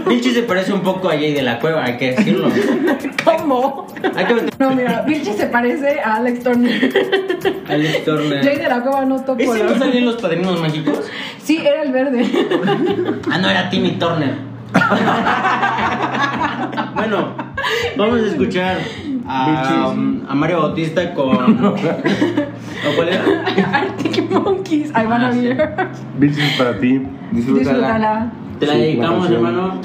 [0.08, 2.48] Vilchi se parece un poco a Jay de la Cueva, hay que decirlo.
[3.24, 3.86] ¿Cómo?
[4.16, 6.90] Hay que No, mira, Vilchis se parece a Alex Turner.
[7.68, 8.44] Alex Turner.
[8.44, 11.00] Jay de la Cueva no topo ¿Ese la no salió en los padrinos mágicos?
[11.42, 12.26] Sí, era el verde.
[13.30, 14.34] Ah, no, era Timmy Turner.
[16.94, 17.28] bueno,
[17.96, 18.76] vamos a escuchar
[19.26, 21.64] a, um, a Mario Bautista con.
[21.66, 21.74] ¿O
[22.94, 23.24] cuál era?
[23.72, 25.98] Arctic Monkeys, I wanna be yours.
[26.18, 27.00] Bichis es para ti.
[27.32, 28.30] Disfrútala.
[28.60, 29.80] Te la dedicamos, hermano.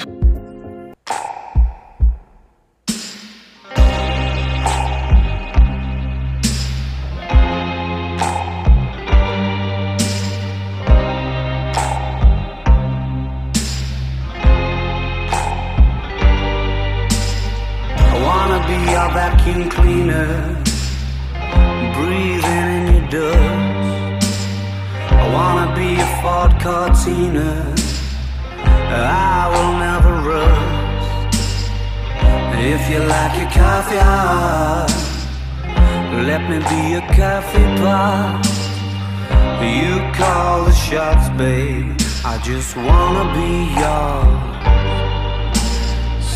[42.44, 44.42] Just wanna be yours.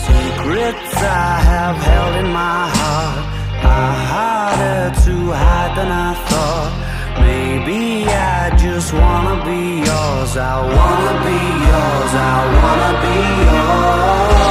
[0.06, 3.26] Secrets I have held in my heart
[3.66, 6.74] are harder to hide than I thought.
[7.20, 10.38] Maybe I just wanna be yours.
[10.38, 11.40] I wanna be
[11.70, 12.12] yours.
[12.14, 13.18] I wanna be
[13.50, 14.46] yours.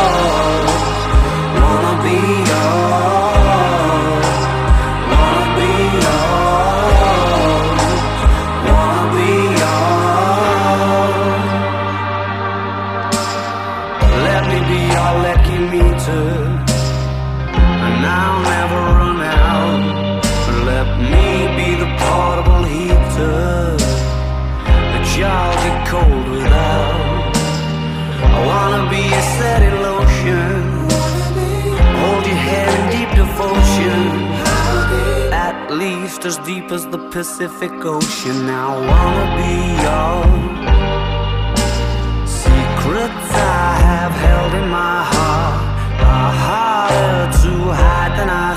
[1.62, 2.16] Wanna be
[2.48, 2.53] yours.
[36.24, 38.48] As deep as the Pacific Ocean.
[38.48, 39.54] I wanna be
[39.84, 40.54] yours.
[42.42, 45.60] Secrets I have held in my heart
[46.00, 48.53] are harder to hide than I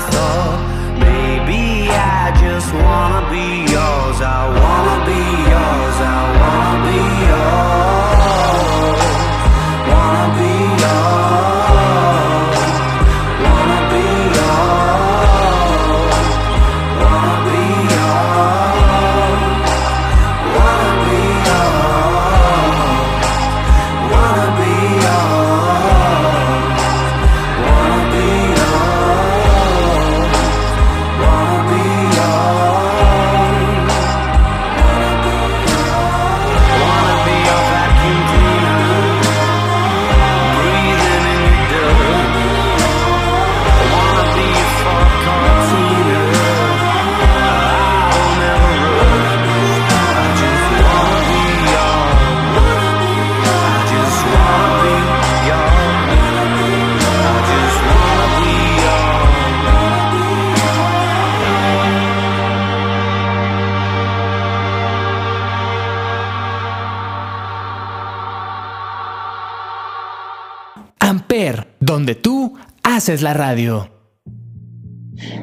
[73.08, 73.88] haces la radio.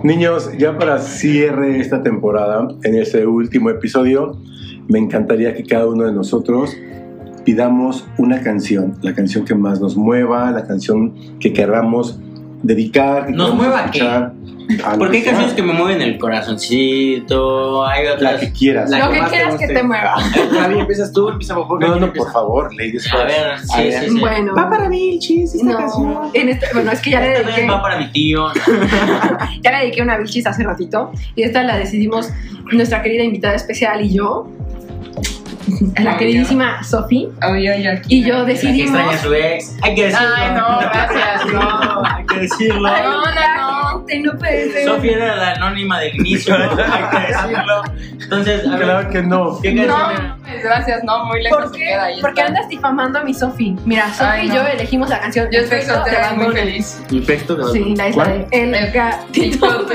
[0.03, 4.39] Niños, ya para cierre esta temporada, en este último episodio,
[4.87, 6.77] me encantaría que cada uno de nosotros
[7.43, 12.19] pidamos una canción, la canción que más nos mueva, la canción que querramos
[12.65, 13.27] dedicar.
[13.27, 13.99] que ¿Nos mueva qué?
[13.99, 14.33] escuchar,
[14.83, 18.33] a lo Porque hay canciones que me mueven el corazoncito, hay otras.
[18.33, 18.89] La que quieras.
[18.89, 20.15] Lo que te quieras que te mueva.
[20.59, 21.85] Javi, empiezas tú, empieza Popoca.
[21.85, 24.19] No, ¿quién no, por favor, ladies A ver, sí, sí, sí.
[24.19, 24.55] Bueno.
[24.55, 26.13] Va para mí, chis, esta canción.
[26.13, 28.47] No, en este, bueno, es que ya le dediqué, va para mi tío.
[29.61, 32.29] ya le dediqué una bichis hace ratito y esta la decidimos
[32.71, 34.47] nuestra querida invitada especial y yo,
[36.03, 37.29] la Ay, queridísima Sofi
[38.07, 38.99] y yo La que decidimos.
[38.99, 39.75] extraña a su ex.
[39.81, 40.27] Hay que decirlo.
[40.37, 42.03] Ay, no, gracias, no.
[42.05, 42.87] Hay que decirlo.
[42.87, 43.55] Ay, No, no, la
[44.23, 44.85] no puede ser.
[44.85, 46.55] Sofía era la anónima del inicio.
[46.57, 46.69] Hay
[47.11, 47.83] que decirlo.
[48.21, 49.59] Entonces, a ver, Claro que no.
[49.61, 49.97] ¿qué No,
[50.43, 51.85] pues, gracias, no, muy lejos ¿Por se qué?
[51.85, 52.21] queda ahí.
[52.21, 52.51] Porque está.
[52.53, 53.75] andas difamando a mi Sofi.
[53.85, 54.55] Mira, Sofi Ay, y no.
[54.55, 55.47] yo elegimos la canción.
[55.51, 57.01] Yo estoy soltera muy feliz.
[57.09, 59.85] Infecto de Sí, la isla de El gatito.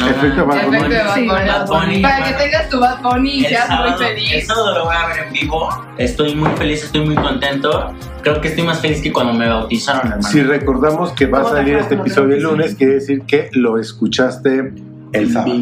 [0.00, 0.94] No, Efecto no, Bad Efecto Bunny.
[0.94, 1.48] de Bad Sí, Bunny.
[1.48, 2.02] Bad Bunny.
[2.02, 4.46] Para que tengas tu Bad Bunny y El seas muy sábado, el feliz.
[4.46, 5.68] sábado lo voy a ver en vivo.
[5.98, 7.94] Estoy muy feliz, estoy muy contento.
[8.22, 10.22] Creo que estoy más feliz que cuando me bautizaron, hermano.
[10.22, 13.48] Si recordamos que va a ¿Cómo te salir este episodio el lunes, quiere decir que
[13.52, 14.72] lo escuchaste
[15.12, 15.54] el sábado.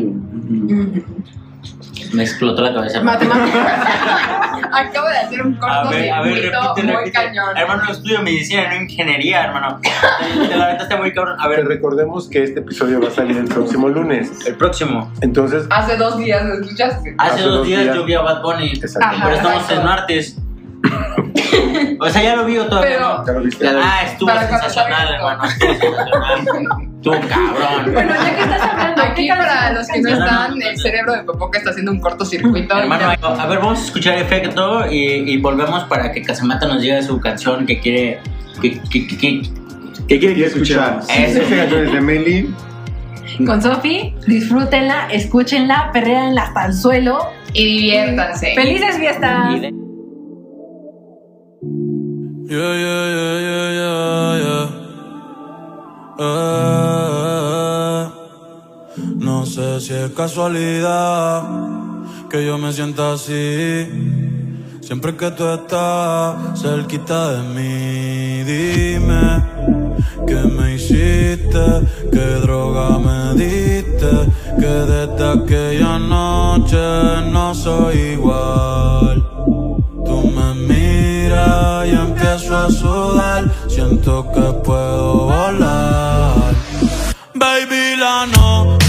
[2.12, 3.00] Me explotó la cabeza.
[3.02, 3.62] Matemáticas.
[4.72, 7.12] Acabo de hacer un A ver, a ver, repite, muy repite.
[7.12, 7.56] cañón.
[7.56, 9.80] Hermano, estudio medicina, no ingeniería, hermano.
[9.82, 9.90] Te,
[10.48, 11.36] te la aventaste muy cabrón.
[11.40, 14.46] A Que ver, recordemos que este episodio va a salir el próximo lunes.
[14.46, 15.12] el próximo.
[15.20, 17.14] Entonces, Hace dos días lo escuchaste.
[17.18, 18.72] Hace, dos, días, yo vi a Bad Bunny.
[18.72, 19.16] exactamente.
[19.16, 19.24] Ajá.
[19.24, 19.80] Pero estamos exacto.
[19.80, 20.36] en martes.
[22.00, 23.26] O sea, ya lo vi o todavía Pero- no.
[23.26, 23.68] ¿Ya lo viste?
[23.68, 25.44] Ah, estuvo Para cuando sensacional, hermano.
[25.44, 26.88] Estuvo sensacional.
[26.96, 27.92] Estuvo cabrón.
[27.92, 31.22] Bueno, ya que estás hablando, Aquí ¿qué para los que no están, el cerebro de
[31.24, 32.78] Popoca está haciendo un cortocircuito.
[32.78, 34.98] Hermano, a ver, vamos a escuchar efecto y,
[35.32, 38.20] y volvemos para que Casamata nos diga su canción que quiere.
[38.61, 39.42] Que, que, que, que-
[40.09, 40.98] ¿Qué quiere que escuchar.
[41.00, 41.20] escuchar?
[41.24, 41.42] Eso.
[41.42, 42.55] Esta canción es de Meli.
[43.46, 47.18] Con Sofi, disfrútenla, escúchenla, perréanla hasta el suelo.
[47.55, 48.53] Y diviértanse.
[48.55, 49.55] ¡Felices fiestas!
[49.57, 49.72] y de-
[51.62, 54.66] Yeah, yeah, yeah, yeah, yeah, yeah.
[56.18, 58.02] Eh,
[59.18, 61.44] no sé si es casualidad
[62.28, 63.86] que yo me sienta así.
[64.80, 69.44] Siempre que tú estás cerquita de mí, dime
[70.26, 71.64] qué me hiciste,
[72.10, 74.10] qué droga me diste,
[74.58, 79.32] que desde aquella noche no soy igual.
[81.86, 83.44] Y empiezo a sudar.
[83.68, 86.55] Siento que puedo volar.
[87.34, 88.82] Baby, la nota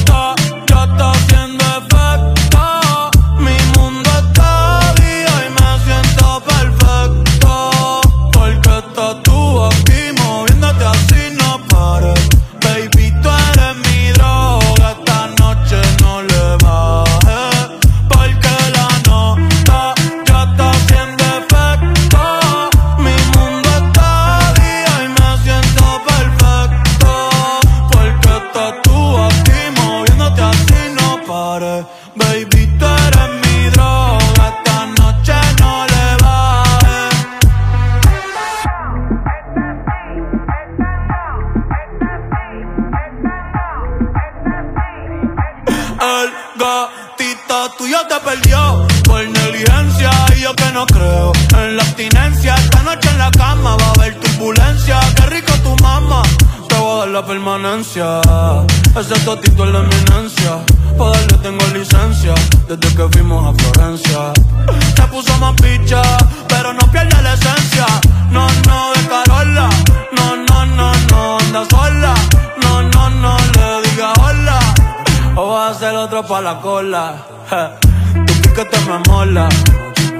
[78.26, 79.49] Tu piquete me mola.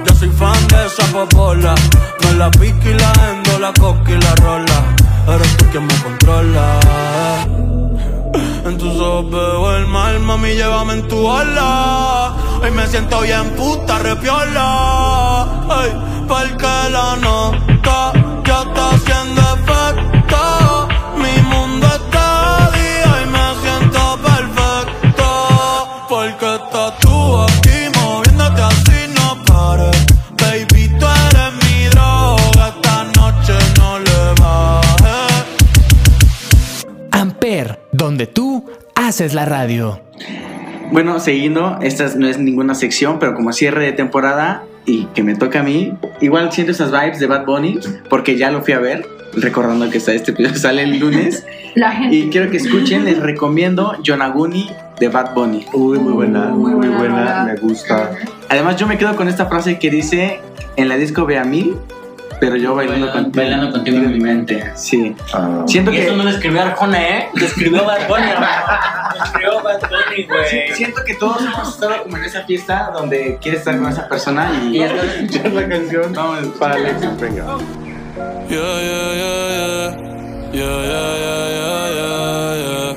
[0.06, 1.74] Yo soy fan de esa popola.
[2.22, 4.78] Me la pica y la endo, la coca y la rola.
[5.28, 6.78] Eres tú quien me controla.
[8.66, 12.32] En tus ojos veo el mal, mami, llévame en tu ola.
[12.62, 15.42] Hoy me siento bien puta, repiola.
[15.68, 15.90] Ay,
[16.26, 18.12] porque la nota
[18.44, 19.43] ya está haciendo
[39.14, 40.00] haces la radio.
[40.90, 45.36] Bueno, siguiendo, esta no es ninguna sección, pero como cierre de temporada y que me
[45.36, 47.78] toca a mí, igual siento esas vibes de Bad Bunny
[48.10, 49.06] porque ya lo fui a ver
[49.36, 51.46] recordando que este episodio sale el lunes.
[51.76, 52.16] La gente.
[52.16, 55.64] Y quiero que escuchen, les recomiendo Yonaguni de Bad Bunny.
[55.72, 58.10] Uy, muy buena, muy, buena me gusta.
[58.48, 60.40] Además, yo me quedo con esta frase que dice:
[60.74, 61.76] En la disco ve a mil,
[62.44, 63.42] pero yo bailando, Bailando, contigo.
[63.42, 64.70] bailando contigo en mi mente.
[64.74, 65.14] Sí.
[65.32, 65.62] Ah.
[65.66, 66.04] Siento Y que.
[66.06, 67.28] eso no lo escribió Arjona, ¿eh?
[67.34, 68.26] Lo escribió Bad Bunny.
[69.18, 70.74] Lo escribió Bad Bunny, Sí, güey.
[70.74, 74.50] siento que todos hemos estado como en esa fiesta donde quieres estar con esa persona
[74.64, 74.76] y.
[74.78, 77.44] Y escuchar la canción Vamos, para Alexis, venga.
[78.48, 79.96] Yeah, yeah, yeah, yeah.
[80.52, 82.94] Yeah, yeah, yeah, yeah, yeah, yeah.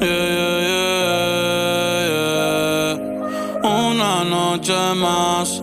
[0.00, 2.12] Yeah, yeah, yeah,
[3.62, 3.68] yeah.
[3.68, 5.62] Una noche más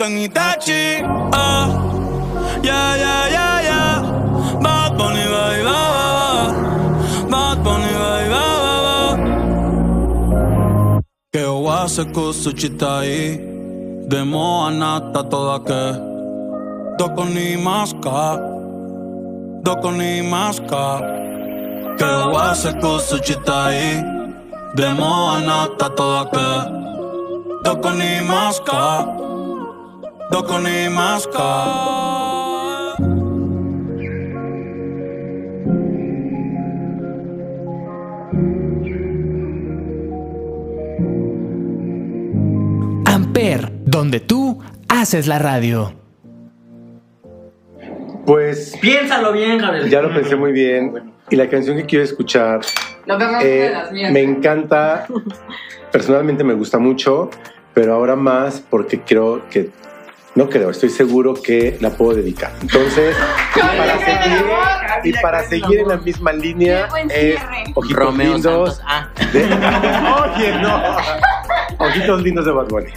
[0.00, 1.68] convierto en Itachi ah.
[2.62, 4.60] Yeah, yeah, yeah, yeah.
[4.60, 6.52] Bad Bunny, ba, ba, ba.
[7.30, 8.98] Bad Bunny, ba, ba, ba.
[11.32, 13.38] Que wase kusuchitai
[14.08, 15.82] Demo anata toda que
[16.98, 18.38] Doko ni maska
[19.62, 21.00] Doko ni maska
[21.96, 24.02] Que wase kusuchitai
[24.74, 26.48] Demo anata toda que
[27.64, 29.29] Doko ni maska
[30.30, 31.48] Doko ni maska
[43.06, 44.58] Amper, donde tú
[44.88, 45.92] haces la radio.
[48.26, 49.90] Pues Piénsalo bien, Gabriel.
[49.90, 51.12] ya lo pensé muy bien.
[51.30, 52.60] Y la canción que quiero escuchar
[53.06, 54.12] eh, una de las mías.
[54.12, 55.06] me encanta.
[55.92, 57.30] Personalmente me gusta mucho,
[57.74, 59.70] pero ahora más porque creo que.
[60.36, 62.52] No creo, estoy seguro que la puedo dedicar.
[62.62, 63.16] Entonces,
[63.76, 64.44] para seguir,
[65.02, 67.36] y para seguir en la misma línea, es.
[67.74, 68.76] Ojitos Romeo Lindos.
[68.76, 68.82] Santos.
[68.86, 70.96] Ah, de- Oye, no.
[71.78, 72.92] Ojitos Lindos de Bad Bunny.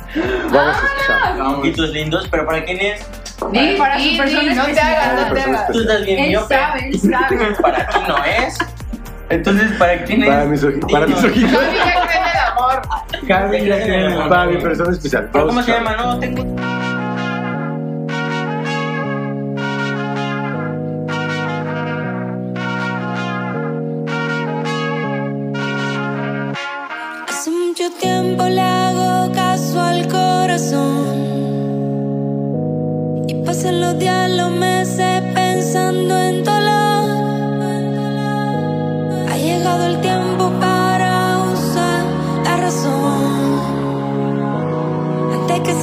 [0.51, 1.41] Vamos a escuchar.
[1.41, 3.05] ojitos lindos, pero ¿para quién es?
[3.51, 4.95] Di, Para di, su persona di, no te especial.
[4.95, 5.71] hagas, no te hagas.
[5.71, 6.55] Tú estás bien Él miope.
[6.55, 7.55] sabe, él sabe.
[7.61, 8.57] Para ti no es.
[9.29, 10.29] Entonces, ¿para quién es?
[10.29, 11.51] Para mis, oji- para mis ojitos.
[11.51, 12.81] Ya cree en el amor.
[13.27, 14.29] Ya tiene el amor.
[14.29, 15.29] Para mi persona especial.
[15.33, 15.95] ¿Pero Vamos ¿Cómo se llama?
[15.97, 16.82] No, tengo.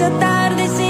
[0.01, 0.90] Esa tarde sin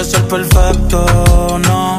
[0.00, 1.04] Que ser perfecto,
[1.68, 1.98] no.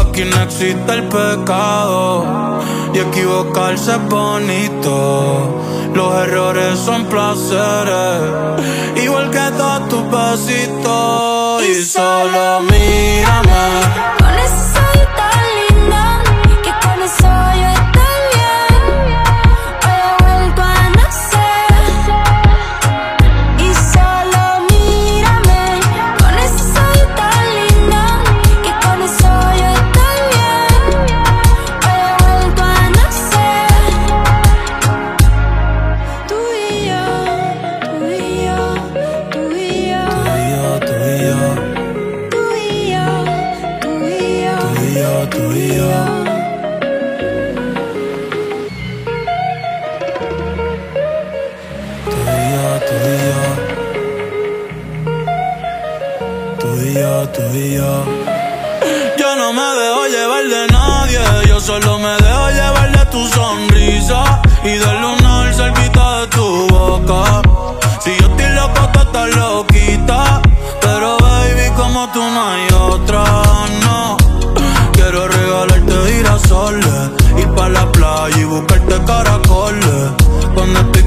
[0.00, 2.60] Aquí no existe el pecado
[2.94, 5.60] y equivocarse es bonito.
[5.94, 11.64] Los errores son placeres, igual que todos tus besitos.
[11.66, 14.17] Y solo mírame.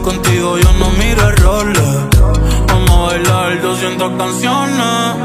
[0.01, 1.81] Contigo yo no miro errores.
[2.67, 5.15] Vamos a bailar 200 canciones.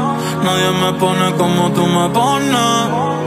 [0.43, 3.17] Nadie me pone como tú me pones.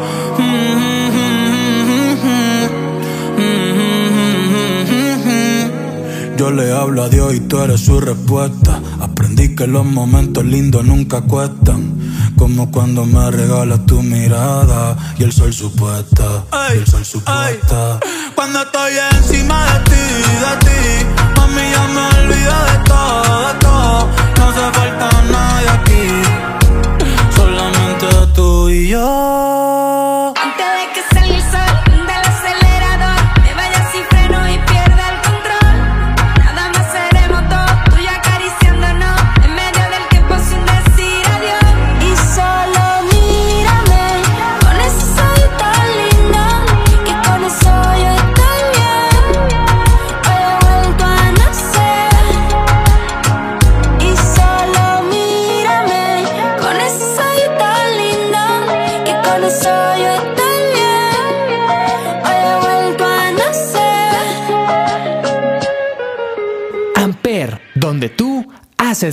[6.36, 8.80] Yo le hablo a Dios y tú eres su respuesta.
[9.00, 11.98] Aprendí que los momentos lindos nunca cuestan.
[12.36, 16.44] Como cuando me regalas tu mirada y el sol supuesta.
[16.72, 18.00] Y el sol supuesta.
[18.34, 20.06] Cuando estoy encima de ti,
[20.40, 20.79] de ti,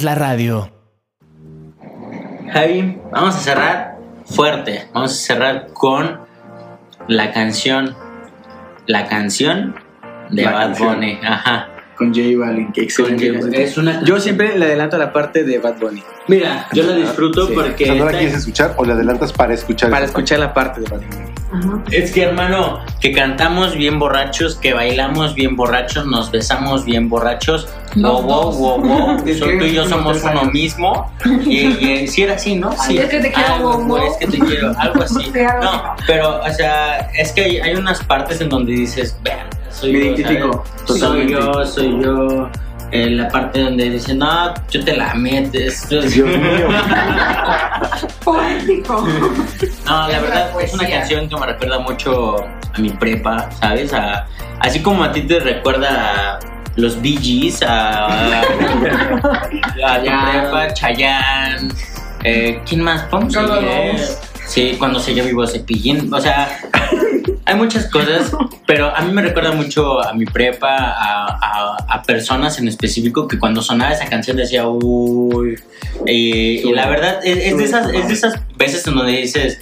[0.07, 0.71] la radio.
[2.53, 4.87] Javi, vamos a cerrar fuerte.
[4.93, 6.21] Vamos a cerrar con
[7.09, 7.93] la canción.
[8.85, 9.75] La canción
[10.29, 10.95] de La Bad canción.
[10.95, 11.19] Bunny.
[11.23, 11.67] Ajá.
[11.97, 13.27] Con J Balvin, que excelente.
[13.33, 13.63] Con J- canción.
[13.67, 16.01] es una- Yo siempre le adelanto la parte de Bad Bunny.
[16.29, 17.53] Mira, yo la disfruto Sí.
[17.53, 17.83] porque.
[17.83, 19.89] O sea, ¿no la quieres escuchar o la adelantas para escuchar?
[19.89, 20.11] Para parte?
[20.11, 21.26] escuchar la parte de Bad Bunny.
[21.91, 27.67] Es que hermano, que cantamos bien borrachos, que bailamos bien borrachos, nos besamos bien borrachos.
[27.95, 29.17] Wow, wow, wow, wow.
[29.39, 31.11] So- que tú y yo somos uno mismo.
[31.45, 32.71] Y, y si era así, ¿no?
[32.73, 32.97] Sí.
[32.97, 33.97] es que te quiero, Algo, wow, wow.
[33.97, 35.31] Es que te quiero, algo así.
[35.61, 39.93] No, pero, o sea, es que hay, hay unas partes en donde dices, vean, soy
[39.93, 40.63] Me yo.
[40.85, 42.49] Soy yo, soy yo.
[42.91, 45.87] Eh, la parte donde dicen, no, yo te la metes.
[45.89, 46.25] Dios mío.
[48.23, 49.05] Poético.
[49.85, 52.37] No, la verdad es una canción que me recuerda mucho
[52.73, 53.93] a mi prepa, ¿sabes?
[53.93, 54.25] A-
[54.59, 56.39] así como a ti te recuerda a
[56.75, 58.05] los Bee Gees, a,
[58.37, 58.57] a tu
[60.05, 61.69] prepa, Chayanne,
[62.23, 63.05] eh, ¿quién más?
[63.11, 63.33] Ramos.
[64.47, 66.13] Sí, cuando se yo vivo cepillín.
[66.13, 66.59] O sea,
[67.47, 68.31] hay muchas cosas
[68.67, 73.27] pero a mí me recuerda mucho a mi prepa, a, a- a personas en específico
[73.27, 75.57] que cuando sonaba esa canción decía, uy.
[76.05, 79.59] Y, y la verdad, es, es de esas, es de esas veces en donde dices,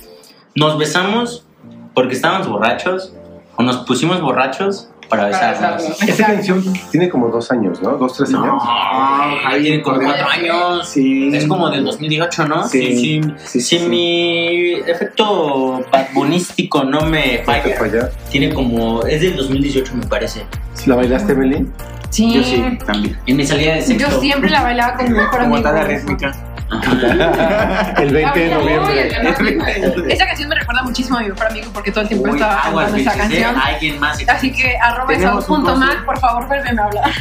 [0.55, 1.45] nos besamos
[1.93, 3.13] porque estábamos borrachos
[3.55, 6.01] o nos pusimos borrachos para besarnos.
[6.01, 7.91] Esa canción tiene como dos años, ¿no?
[7.97, 8.45] Dos, tres años.
[8.45, 10.93] No, Javi tiene como cuatro años.
[10.95, 12.67] Es como del 2018, ¿no?
[12.67, 13.61] Sí, sí.
[13.61, 19.03] Si mi efecto badbunístico no me falla, tiene como.
[19.05, 20.45] Es del 2018, me parece.
[20.85, 21.67] ¿La bailaste, Emily?
[22.09, 22.33] Sí.
[22.33, 23.17] Yo sí, también.
[23.25, 24.09] En mi salida de sexto.
[24.09, 25.61] Yo siempre la bailaba con mi mejor Como amigo.
[25.63, 26.31] tal la rítmica.
[27.99, 30.13] El 20 de noviembre.
[30.13, 32.61] Esa canción me recuerda muchísimo a mi mejor amigo porque todo el tiempo Uy, estaba
[32.61, 33.17] aguas, cantando esa ¿eh?
[33.17, 33.55] canción.
[33.61, 34.17] Alguien más.
[34.29, 37.11] Así que arroba esaú.mac, por favor, vuélveme a hablar.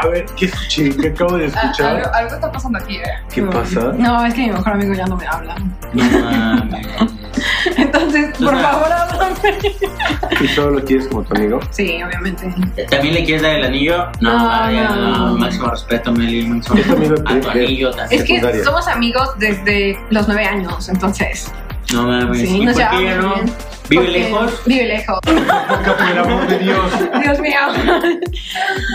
[0.00, 0.96] A ver, ¿qué escuché?
[0.96, 2.10] ¿Qué acabo de algo, escuchar?
[2.14, 3.02] algo está pasando aquí, eh.
[3.32, 3.92] ¿Qué pasa?
[3.96, 5.56] No, es que mi mejor amigo ya no me habla.
[5.92, 6.86] No mames.
[7.76, 8.68] Entonces, por Ajá.
[8.72, 9.38] favor, háblame.
[10.40, 11.60] ¿Y solo lo quieres como tu amigo?
[11.70, 12.52] Sí, obviamente.
[12.90, 14.06] ¿También le quieres dar el anillo?
[14.20, 15.28] No, No, María, no.
[15.30, 15.36] no.
[15.38, 16.46] Máximo respeto, Meli.
[16.46, 18.22] Máximo amigo A tu anillo también.
[18.22, 21.52] Es que somos amigos desde los nueve años, entonces.
[21.92, 22.40] No mames.
[22.48, 23.34] Sí, ¿Y nos por qué ya no?
[23.34, 23.52] bien.
[23.88, 24.62] ¿Vive Porque- lejos?
[24.66, 25.18] Vive lejos.
[25.24, 26.92] Por el amor de Dios.
[27.22, 27.58] Dios mío.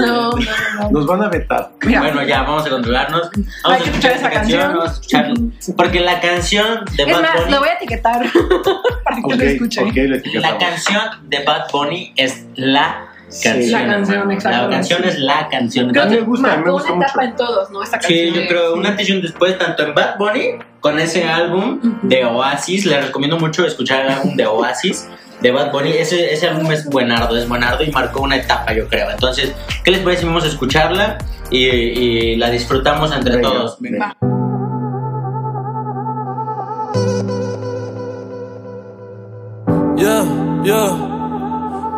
[0.05, 0.31] No, no,
[0.79, 0.91] no.
[0.91, 1.71] Nos van a vetar.
[1.85, 1.99] Mira.
[2.01, 3.29] Bueno, ya, vamos a controlarnos.
[3.35, 4.59] Hay Vamos que a escuchar escuchar esa esta canción.
[4.59, 4.73] canción.
[4.77, 5.35] Vamos a escucharla.
[5.77, 7.51] Porque la canción de Es Bad más, Bunny.
[7.51, 8.21] lo voy a etiquetar
[9.03, 9.81] para que Ok, lo escuche.
[9.81, 13.07] ok, lo La canción de Bad Bunny es la
[13.41, 13.81] canción.
[13.81, 14.61] La canción, exacto.
[14.63, 15.89] La canción es la canción.
[15.89, 17.07] Creo que Entonces, gusta, me gusta una mucho.
[17.09, 17.83] etapa en todos, ¿no?
[17.83, 18.19] Esta canción.
[18.19, 21.79] Sí, yo creo un antes y un después, tanto en Bad Bunny con ese álbum
[22.03, 22.85] de Oasis.
[22.85, 25.07] Les recomiendo mucho escuchar el álbum de Oasis
[25.41, 25.91] de Bad Bunny.
[25.91, 29.09] Ese, ese álbum es buenardo, es buenardo y marcó una etapa, yo creo.
[29.09, 29.53] Entonces,
[29.83, 31.17] ¿qué les parece si vamos a escucharla
[31.49, 33.77] y, y la disfrutamos entre Venga, todos?
[33.79, 34.15] venga.
[39.95, 40.23] Yeah,
[40.63, 40.89] yeah,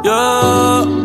[0.03, 1.05] yeah.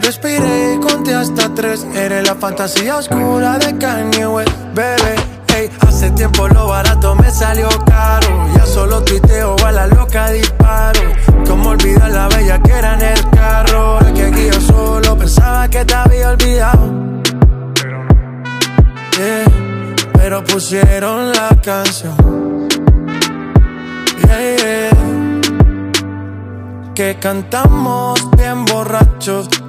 [0.00, 1.86] Respiré y conté hasta tres.
[1.94, 5.14] Eres la fantasía oscura de Kanye West, bebé.
[5.56, 8.28] Ey, hace tiempo lo barato me salió caro.
[8.56, 11.00] Ya solo tuiteo a la loca disparo.
[11.46, 13.98] Como olvidar la bella que era en el carro.
[14.00, 17.08] El que aquí yo solo pensaba que te había olvidado.
[19.16, 19.44] Yeah,
[20.12, 22.68] pero pusieron la canción.
[24.26, 24.90] Yeah, yeah.
[26.94, 29.48] Que cantamos bien borrachos,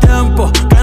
[0.00, 0.73] tiempo que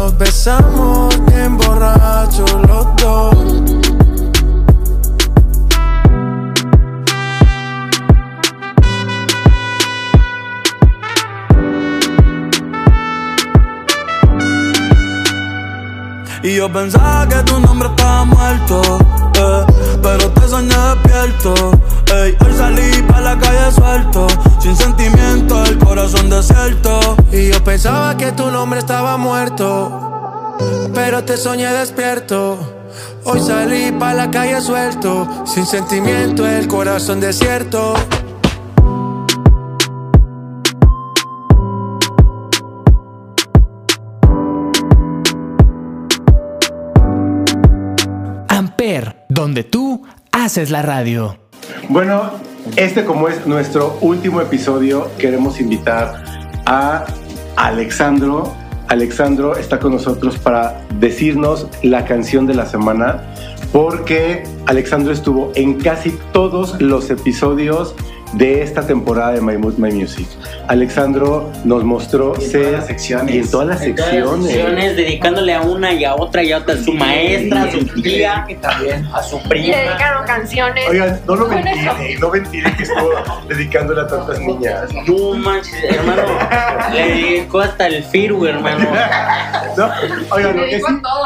[0.00, 3.34] Nos besamos bien borrachos los dos.
[16.42, 18.80] Y yo pensaba que tu nombre estaba muerto,
[19.34, 19.66] eh,
[20.02, 21.72] pero te soñé despierto.
[22.12, 24.26] Ey, hoy salí pa' la calle suelto,
[24.58, 27.16] sin sentimiento, el corazón desierto.
[27.30, 30.56] Y yo pensaba que tu nombre estaba muerto,
[30.92, 32.58] pero te soñé despierto.
[33.24, 37.94] Hoy salí pa' la calle suelto, sin sentimiento, el corazón desierto.
[48.48, 50.02] Amper, donde tú
[50.32, 51.39] haces la radio.
[51.90, 52.30] Bueno,
[52.76, 56.22] este como es nuestro último episodio, queremos invitar
[56.64, 57.04] a
[57.56, 58.54] Alexandro.
[58.86, 63.34] Alexandro está con nosotros para decirnos la canción de la semana,
[63.72, 67.96] porque Alexandro estuvo en casi todos los episodios
[68.32, 70.26] de esta temporada de My Mood, My Music.
[70.68, 73.34] Alexandro nos mostró Y en ser todas las secciones.
[73.34, 74.96] y en todas las En todas las secciones.
[74.96, 78.46] dedicándole a una y a otra y a otra, a su maestra, a su tía,
[79.12, 79.76] a su Y le prima.
[79.76, 80.84] dedicaron canciones.
[80.88, 83.10] Oigan, no lo ventile, no ventile que estuvo
[83.48, 84.82] dedicándole a tantas niñas.
[85.06, 86.22] No manches, hermano.
[86.94, 88.86] Le dedicó hasta el Firu, hermano.
[89.76, 89.88] No,
[90.30, 90.84] oigan, lo que, sí,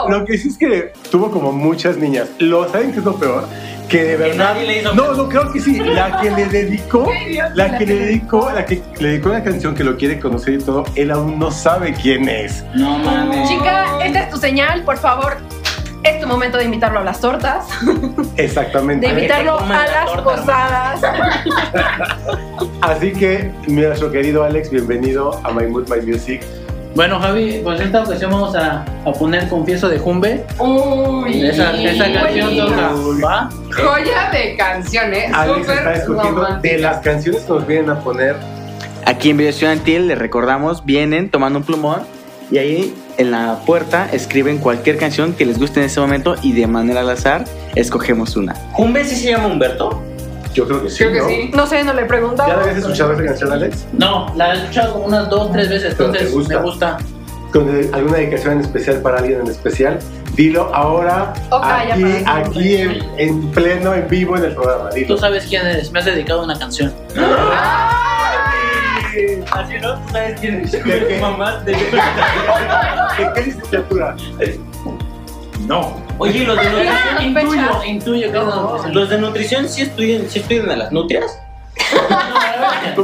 [0.09, 2.29] lo que sí es que tuvo como muchas niñas.
[2.39, 3.49] Lo saben que es lo peor,
[3.89, 4.55] que de verdad.
[4.55, 5.79] nadie le hizo no, no creo que sí.
[5.79, 7.11] La que le dedicó,
[7.55, 10.59] la que le dedicó, la que le dedicó una canción que lo quiere conocer y
[10.59, 12.65] todo, él aún no sabe quién es.
[12.75, 13.49] No mames.
[13.49, 15.37] Chica, esta es tu señal, por favor.
[16.03, 17.67] Es tu momento de invitarlo a las tortas,
[18.37, 19.07] Exactamente.
[19.07, 21.01] de invitarlo a la las torta, posadas.
[22.83, 26.43] Así que, nuestro querido Alex, bienvenido a My Mood, My Music.
[26.95, 30.45] Bueno, Javi, pues en esta ocasión vamos a, a poner Confieso de Jumbe.
[30.61, 32.91] Uy, Esa, esa canción toca.
[33.25, 33.49] ¿Va?
[33.73, 35.33] Joya de canciones.
[35.33, 36.75] Alex está escogiendo romántica.
[36.75, 38.37] de las canciones que nos vienen a poner.
[39.07, 42.03] Aquí en Video Estudiantil, les recordamos, vienen tomando un plumón
[42.51, 46.53] y ahí en la puerta escriben cualquier canción que les guste en ese momento y
[46.53, 48.55] de manera al azar escogemos una.
[48.73, 50.01] ¿Jumbe sí se llama Humberto?
[50.55, 50.99] Yo creo que sí.
[51.05, 51.29] Creo que ¿no?
[51.29, 51.51] sí.
[51.55, 52.55] No sé, no le ¿Ya preguntaba.
[52.55, 53.87] la habías escuchado esa canción, Alex?
[53.93, 56.55] No, la he escuchado como unas dos, tres veces, Pero te entonces gusta.
[56.57, 56.99] me gusta.
[57.53, 59.99] con alguna dedicación en especial para alguien en especial,
[60.35, 64.91] dilo ahora O calla aquí, aquí en, en pleno, en vivo en el programa.
[64.91, 65.17] Tú Dilo.
[65.19, 66.93] sabes quién eres, me has dedicado una canción.
[69.53, 70.73] Así no, tú sabes quién es.
[70.73, 71.19] ¿De qué?
[71.21, 71.73] Mamá de...
[73.19, 74.17] ¿De qué licenciatura?
[75.67, 76.01] No.
[76.19, 78.95] Oye, los de nutrición, Intuyo, intuyo que una canción.
[78.95, 81.39] los de nutrición sí estudian, sí estudian a las nutrias.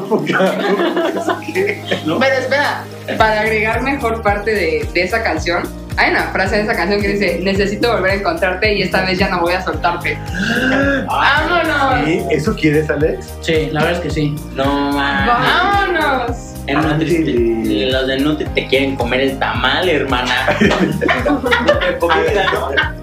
[2.20, 2.84] Pero espera,
[3.18, 5.62] para agregar mejor parte de, de esa canción,
[5.96, 9.18] hay una frase de esa canción que dice, necesito volver a encontrarte y esta vez
[9.18, 10.16] ya no voy a soltarte.
[11.06, 12.04] ¡Vámonos!
[12.06, 12.22] ¿Sí?
[12.30, 13.26] ¿Eso quieres, Alex?
[13.40, 14.36] Sí, la verdad es que sí.
[14.54, 15.26] No mames.
[15.26, 16.36] ¡Vámonos!
[16.70, 20.34] En Nutri, los de Nutri te quieren comer el tamal, hermana.
[20.60, 22.46] De comida,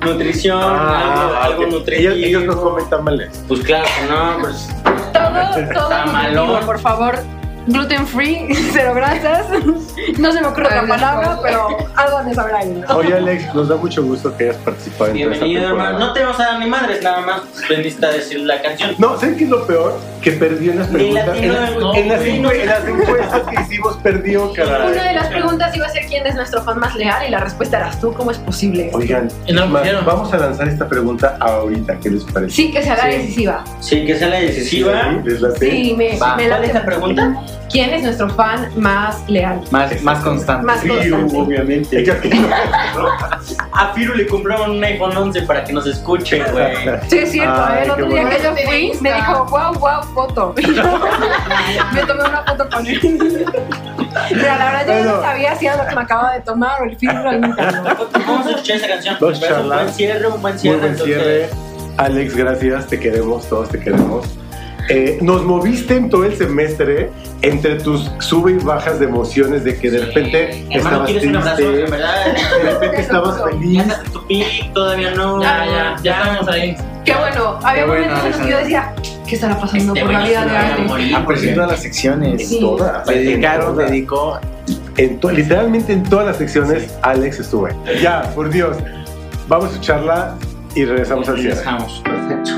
[0.02, 0.08] ¿no?
[0.14, 1.70] Nutrición, algo, Ah, algo ok.
[1.72, 2.14] nutritivo.
[2.14, 3.44] ellos, ellos no comen tamales.
[3.48, 4.70] Pues claro que no, pues.
[5.14, 6.66] Todo, todo Tamalón.
[6.66, 7.20] por favor.
[7.68, 9.46] Gluten free, cero grasas.
[10.18, 12.82] No se me ocurre otra palabra, pero algo de saber ahí.
[12.96, 15.90] Oye, Alex, nos da mucho gusto que hayas participado en esta Bienvenido, hermano.
[15.90, 16.08] temporada.
[16.08, 18.96] No te vamos a dar ni madres, nada más veniste a decir la canción.
[18.98, 20.00] No, ¿sabes qué es lo peor?
[20.22, 21.38] Que perdió en las preguntas.
[21.38, 21.54] en,
[22.08, 24.92] las, encuestas que hicimos, perdió, caray.
[24.92, 27.40] Una de las preguntas iba a ser quién es nuestro fan más leal y la
[27.40, 28.14] respuesta eras tú.
[28.14, 28.90] ¿Cómo es posible?
[28.94, 29.30] Oigan,
[30.06, 32.56] vamos a lanzar esta pregunta ahorita, ¿qué les parece?
[32.56, 33.18] Sí, que sea la Sí.
[33.18, 33.64] decisiva.
[33.82, 35.02] Sí, que sea la decisiva.
[35.12, 35.72] Sí, ¿Les late?
[35.72, 36.74] Sí, me, Va, me ¿Cuál es late.
[36.74, 37.36] la pregunta?
[37.70, 39.60] ¿Quién es nuestro fan más leal?
[39.72, 40.66] Más, más constante.
[40.66, 41.38] Más Sí, constante.
[41.38, 42.06] obviamente.
[43.74, 46.76] A Firu le compraron un iPhone 11 para que nos escuche, güey.
[47.10, 47.84] Sí, es cierto, Ay, ¿eh?
[47.84, 48.30] el otro día bueno.
[48.38, 50.56] que yo fui, me dijo, wow, wow, foto.
[50.62, 50.84] Y yo
[51.94, 53.00] me tomé una foto con él.
[54.30, 55.16] Pero la verdad yo Bueno.
[55.18, 56.98] no sabía si era lo que me acababa de tomar o el
[57.28, 57.84] ahí nunca, ¿no?
[58.26, 59.16] Vamos a escuchar esa canción.
[59.20, 60.78] Un buen cierre, un buen Muy cierre.
[60.80, 61.50] buen entonces- cierre.
[61.98, 64.26] Alex, gracias, te queremos, todos te queremos.
[64.90, 67.10] Eh, nos moviste en todo el semestre
[67.42, 71.36] entre tus sube y bajas de emociones de que de repente Hermano, estabas ¿quieres un
[71.36, 71.56] abrazo?
[71.58, 72.26] triste, verdad.
[72.64, 73.86] de repente estabas feliz.
[73.88, 75.42] Ya tu pic, todavía no.
[75.42, 76.78] Ya, ya, ya estamos ahí.
[77.04, 78.94] Qué bueno, había Qué bueno, momentos en los que yo decía,
[79.28, 80.88] ¿qué estará pasando Este por la vida de va a alguien?
[80.88, 82.48] morir, Apareció en porque- todas las secciones.
[82.50, 82.60] Sí.
[82.60, 83.06] Todas.
[83.08, 84.40] Dedicaron, dedicó.
[84.98, 87.74] En to- literalmente en todas las secciones, Alex estuvo ahí.
[88.02, 88.78] Ya, por Dios.
[89.48, 90.36] Vamos a escucharla
[90.76, 91.56] y regresamos al cierre.
[91.56, 92.52] dejamos, perfecto.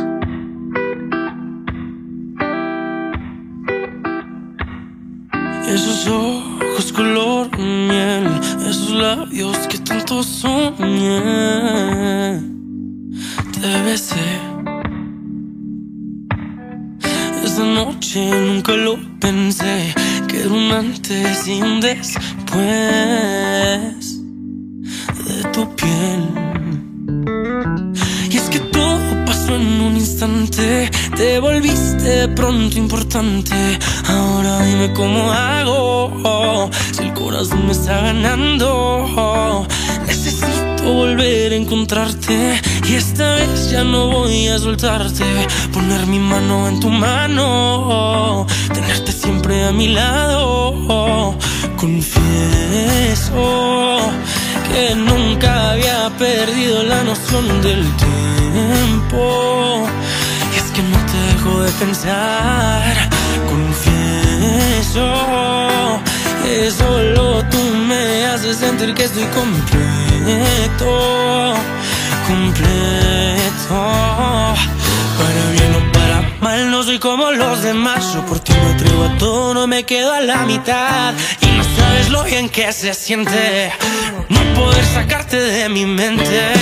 [5.73, 6.59] Esos ojos
[7.39, 8.27] sabor miel,
[8.61, 11.21] esos labios que tanto soñé.
[13.53, 14.29] Te besé.
[17.43, 19.93] Esa noche nunca lo pensé,
[20.27, 22.21] que era un antes y un después
[25.25, 26.48] de tu piel.
[29.55, 33.79] En un instante, te volviste pronto importante.
[34.07, 39.65] Ahora dime cómo hago, si el corazón me está ganando.
[40.07, 45.25] Necesito volver a encontrarte y esta vez ya no voy a soltarte.
[45.73, 51.35] Poner mi mano en tu mano, tenerte siempre a mi lado.
[51.77, 52.19] Confieso
[54.71, 59.87] que nunca había perdido la noción del tiempo.
[60.53, 63.09] Y es que no te dejo de pensar.
[63.49, 65.07] Confieso
[66.43, 70.91] que solo tú me haces sentir que estoy completo.
[72.27, 73.75] Completo.
[75.17, 75.98] Para bien o para
[76.41, 78.13] mal, no soy como los demás.
[78.13, 81.13] Yo por ti me atrevo a todo, no me quedo a la mitad.
[81.41, 83.71] Y no sabes lo bien que se siente
[84.29, 86.53] no poder sacarte de mi mente.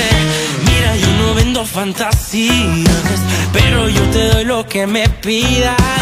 [0.66, 3.20] Mira, yo no vendo fantasías,
[3.54, 5.97] pero yo te doy lo que me pidas.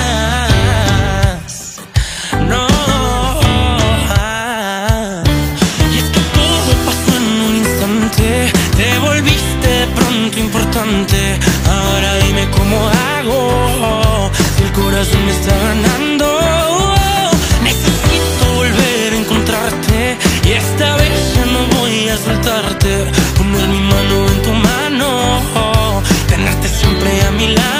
[14.75, 16.27] Corazón me está ganando.
[17.63, 23.11] Necesito volver a encontrarte y esta vez ya no voy a soltarte.
[23.37, 27.74] Poner mi mano en tu mano, tenerte siempre a mi lado.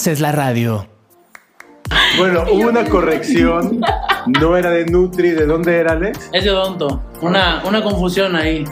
[0.00, 0.86] Haces la radio.
[2.16, 3.82] Bueno, hubo una corrección.
[4.40, 5.32] No era de Nutri.
[5.32, 6.30] ¿De dónde era, Alex?
[6.32, 7.02] Es de odonto.
[7.20, 8.64] Una, una confusión ahí.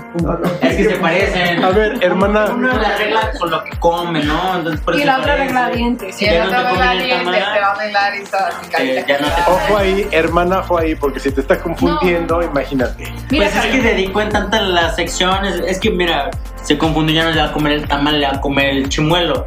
[0.62, 1.62] Es que se parecen.
[1.62, 2.46] A ver, hermana.
[2.46, 4.56] Una la regla con lo que come, ¿no?
[4.56, 6.14] Entonces, por Y la se otra regla dientes.
[6.16, 8.24] Si Y ya el no te otro comen el diente te va a arreglar y
[8.24, 9.06] toda así, carita.
[9.06, 13.12] ya no te Ojo ahí, hermana, ojo ahí, porque si te estás confundiendo, imagínate.
[13.28, 15.60] Pues es que dedicó en tantas las secciones.
[15.66, 16.30] Es que mira,
[16.62, 18.88] se confundió, ya no le va a comer el tamal, le va a comer el
[18.88, 19.46] chimuelo.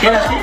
[0.00, 0.34] ¿Qué era así?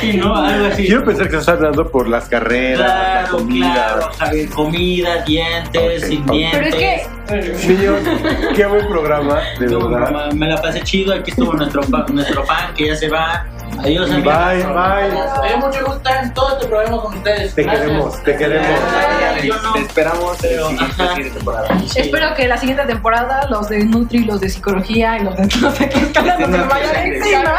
[0.00, 0.34] Sí, ¿no?
[0.34, 0.86] Algo así.
[0.86, 2.94] Quiero pensar que estás hablando por las carreras, la
[3.24, 3.72] Claro, comida.
[3.74, 6.58] claro, Javier, comida, dientes, Ok, sin dientes.
[6.58, 8.00] Pero es que Niños,
[8.54, 10.32] qué buen programa, de Estuvo- verdad.
[10.32, 13.46] me la pasé chido, aquí estuvo nuestro, nuestro fan que ya se va.
[13.78, 14.74] Adiós, Bye, amigos.
[14.74, 15.42] bye.
[15.42, 17.54] Me dio mucho gusto estar en todo este programa con ustedes.
[17.54, 17.82] Te Gracias.
[17.86, 18.68] queremos, te queremos.
[19.42, 21.14] Yo no, Te esperamos en pero, la siguiente ajá.
[21.14, 21.68] siguiente temporada.
[21.96, 25.70] espero que la siguiente temporada los de Nutri, los de psicología y los de no
[25.72, 27.54] sé qué escala no se me vayan encima.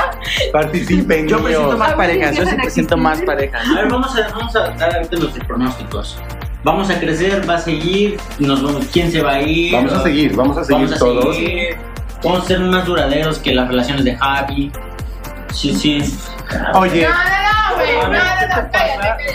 [0.53, 1.79] Participen, Yo presento niños.
[1.79, 3.67] más A ver, parejas, yo sí presento más parejas.
[3.67, 6.17] A ver, vamos a, vamos a dar ahorita los pronósticos.
[6.65, 9.71] Vamos a crecer, va a seguir, nos vamos, quién se va a ir.
[9.71, 11.35] Vamos a seguir, vamos a seguir Vamos a todos.
[11.35, 11.77] seguir.
[12.23, 14.71] Vamos a ser más duraderos que las relaciones de Javi.
[15.53, 15.99] Sí, sí.
[16.73, 17.19] Oye, No, no,
[17.69, 17.95] no, güey.
[17.97, 18.71] No, no, no, cállate,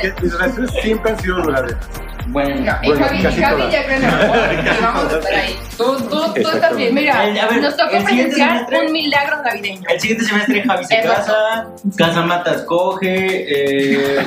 [0.02, 0.14] cállate.
[0.22, 1.88] mis relaciones siempre han sido duraderas.
[2.28, 3.72] Bueno, No, Bueno, Javi, casi Javi todas.
[3.72, 5.56] ya en el y vamos a estar ahí.
[5.76, 6.94] Tú, tú, tú bien.
[6.94, 9.88] Mira, El- ver, nos tocó el presenciar semestre- un milagro navideño.
[9.88, 11.08] el siguiente semestre Javi se Eso.
[11.12, 11.66] casa,
[11.96, 14.24] Casa Matas coge, eh,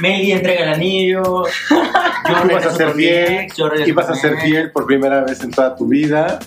[0.00, 1.22] Meli entrega el anillo.
[1.44, 3.46] Yo Tú vas a ser fiel
[3.86, 6.38] y vas a ser fiel por primera vez en toda tu vida.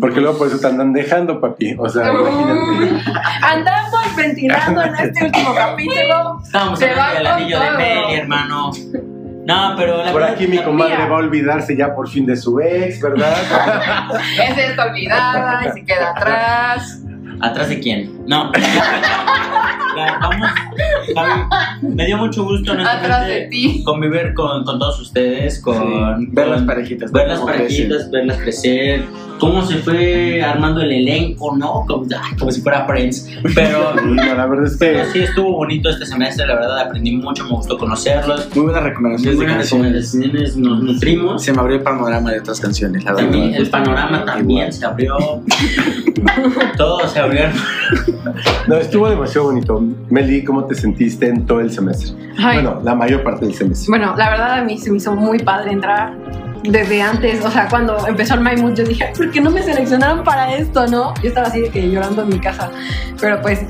[0.00, 1.76] Porque luego por eso te andan dejando, papi.
[1.78, 3.00] O sea, imagínate.
[3.42, 6.42] Andamos ventilando en este último capítulo.
[6.98, 7.70] Va del con anillo de.
[7.76, 8.72] Meli, hermano.
[9.48, 12.60] No, pero la Por aquí mi comadre va a olvidarse ya por fin de su
[12.60, 13.32] ex, ¿verdad?
[14.46, 17.02] Esa está olvidada y se queda atrás.
[17.40, 18.26] ¿Atrás de quién?
[18.26, 18.52] No.
[20.20, 20.48] Vamos,
[21.14, 21.42] Javi,
[21.82, 23.82] me dio mucho gusto de ti.
[23.84, 25.74] convivir con, con todos ustedes, con
[26.18, 29.02] Sí, ver con- las parejitas, ver las parejitas, verlas crecer,
[29.38, 31.84] cómo se fue armando el elenco, ¿no?
[31.86, 33.28] Como, ay, como si fuera Friends.
[33.54, 37.16] Pero, No, la verdad es pero que sí estuvo bonito este semestre, la verdad aprendí
[37.16, 38.48] mucho, me gustó conocerlos.
[38.54, 40.12] Muy buenas Muy recomendaciones de buenas canciones.
[40.12, 41.42] recomendaciones, nos nutrimos.
[41.42, 43.30] Se me abrió el panorama de otras canciones, la verdad.
[43.30, 45.16] También el panorama también se abrió.
[46.76, 47.42] Todo se abrió.
[48.66, 49.82] no, estuvo demasiado bonito.
[50.10, 52.12] Meli, ¿cómo te sentiste en todo el semestre?
[52.38, 52.62] Ay.
[52.62, 53.86] Bueno, la mayor parte del semestre.
[53.88, 56.12] Bueno, la verdad a mí se me hizo muy padre entrar
[56.64, 59.50] desde antes, o sea, cuando empezó el My Mood, yo dije, "Ay, ¿por qué no
[59.50, 61.14] me seleccionaron para esto, no?
[61.22, 62.70] Yo estaba así de que llorando en mi casa,
[63.20, 63.60] pero pues,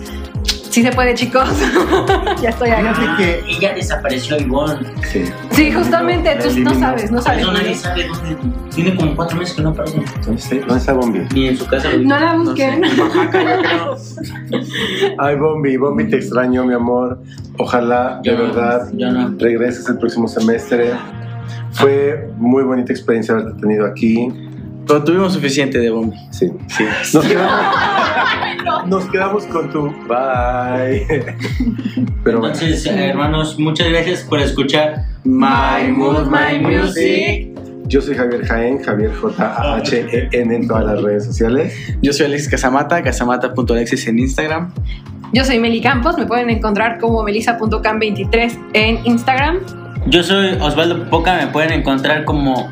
[0.71, 1.49] sí se puede, chicos,
[2.43, 2.95] ya estoy acá.
[2.95, 4.87] Fíjate que ya desapareció Ivonne.
[5.11, 5.25] sí.
[5.51, 7.45] Sí, justamente, tú no sabes, no sabes.
[7.47, 8.37] nadie sabe dónde.
[8.73, 10.01] Tiene como cuatro meses que no aparece.
[10.25, 11.21] ¿Dónde está, dónde está Bombi?
[11.35, 11.91] Ni en su casa.
[11.91, 12.83] lo No la busquen.
[15.19, 17.21] Ay, Bombi, Bombi, te extraño, mi amor.
[17.59, 19.35] Ojalá, de Yo no, verdad, no.
[19.39, 20.93] regreses el próximo semestre.
[21.73, 24.29] Fue muy bonita experiencia haberte tenido aquí.
[24.87, 26.17] Pero tuvimos suficiente de bombi.
[26.31, 26.51] Sí.
[26.69, 26.85] Sí.
[27.13, 31.07] Nos quedamos, nos quedamos con tu bye.
[32.25, 32.39] Pero.
[32.39, 37.49] Entonces, eh, hermanos, muchas gracias por escuchar My Mood, My Music.
[37.89, 41.75] Yo soy Javier Jaén, Javier J-A-H-E-N en todas las redes sociales.
[42.03, 44.73] Yo soy Alexis Casamata, casamata.alexis en Instagram.
[45.33, 49.61] Yo soy Meli Campos, me pueden encontrar como melissa.cam23 en Instagram.
[50.09, 52.71] Yo soy Osvaldo Poca, me pueden encontrar como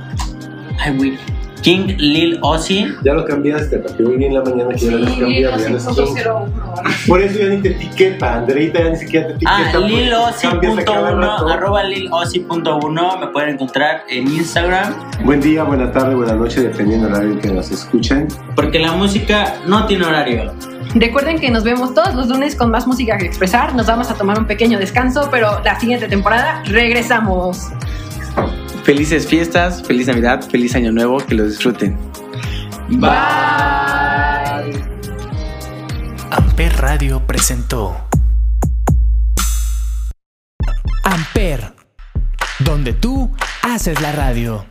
[0.78, 1.18] ay, güey,
[1.62, 2.86] King Lil Ozzy.
[3.04, 5.84] Ya lo cambiaste, porque hoy en la mañana que ya lo ya no es.
[5.86, 6.52] 501.
[7.06, 9.52] Por eso ya ni te etiqueta, Andreita ya ni siquiera te etiqueta.
[9.52, 10.08] Ah, porque
[10.42, 11.48] cambias a cada lilozzy.1, rato.
[11.48, 14.94] arroba lilozzy.1, me pueden encontrar en Instagram,
[15.24, 18.28] Buen día, buena tarde, buena noche, dependiendo del horario que nos escuchen.
[18.54, 20.52] porque la música no tiene horario.
[20.98, 23.74] Recuerden que nos vemos todos los lunes con más música que expresar.
[23.74, 27.68] Nos vamos a tomar un pequeño descanso, pero la siguiente temporada regresamos.
[28.82, 31.98] Felices fiestas, feliz Navidad, feliz Año Nuevo, que lo disfruten.
[32.88, 33.10] Bye.
[36.30, 37.94] Amper Radio presentó
[41.04, 41.74] Amper,
[42.60, 43.30] donde tú
[43.62, 44.64] haces la radio.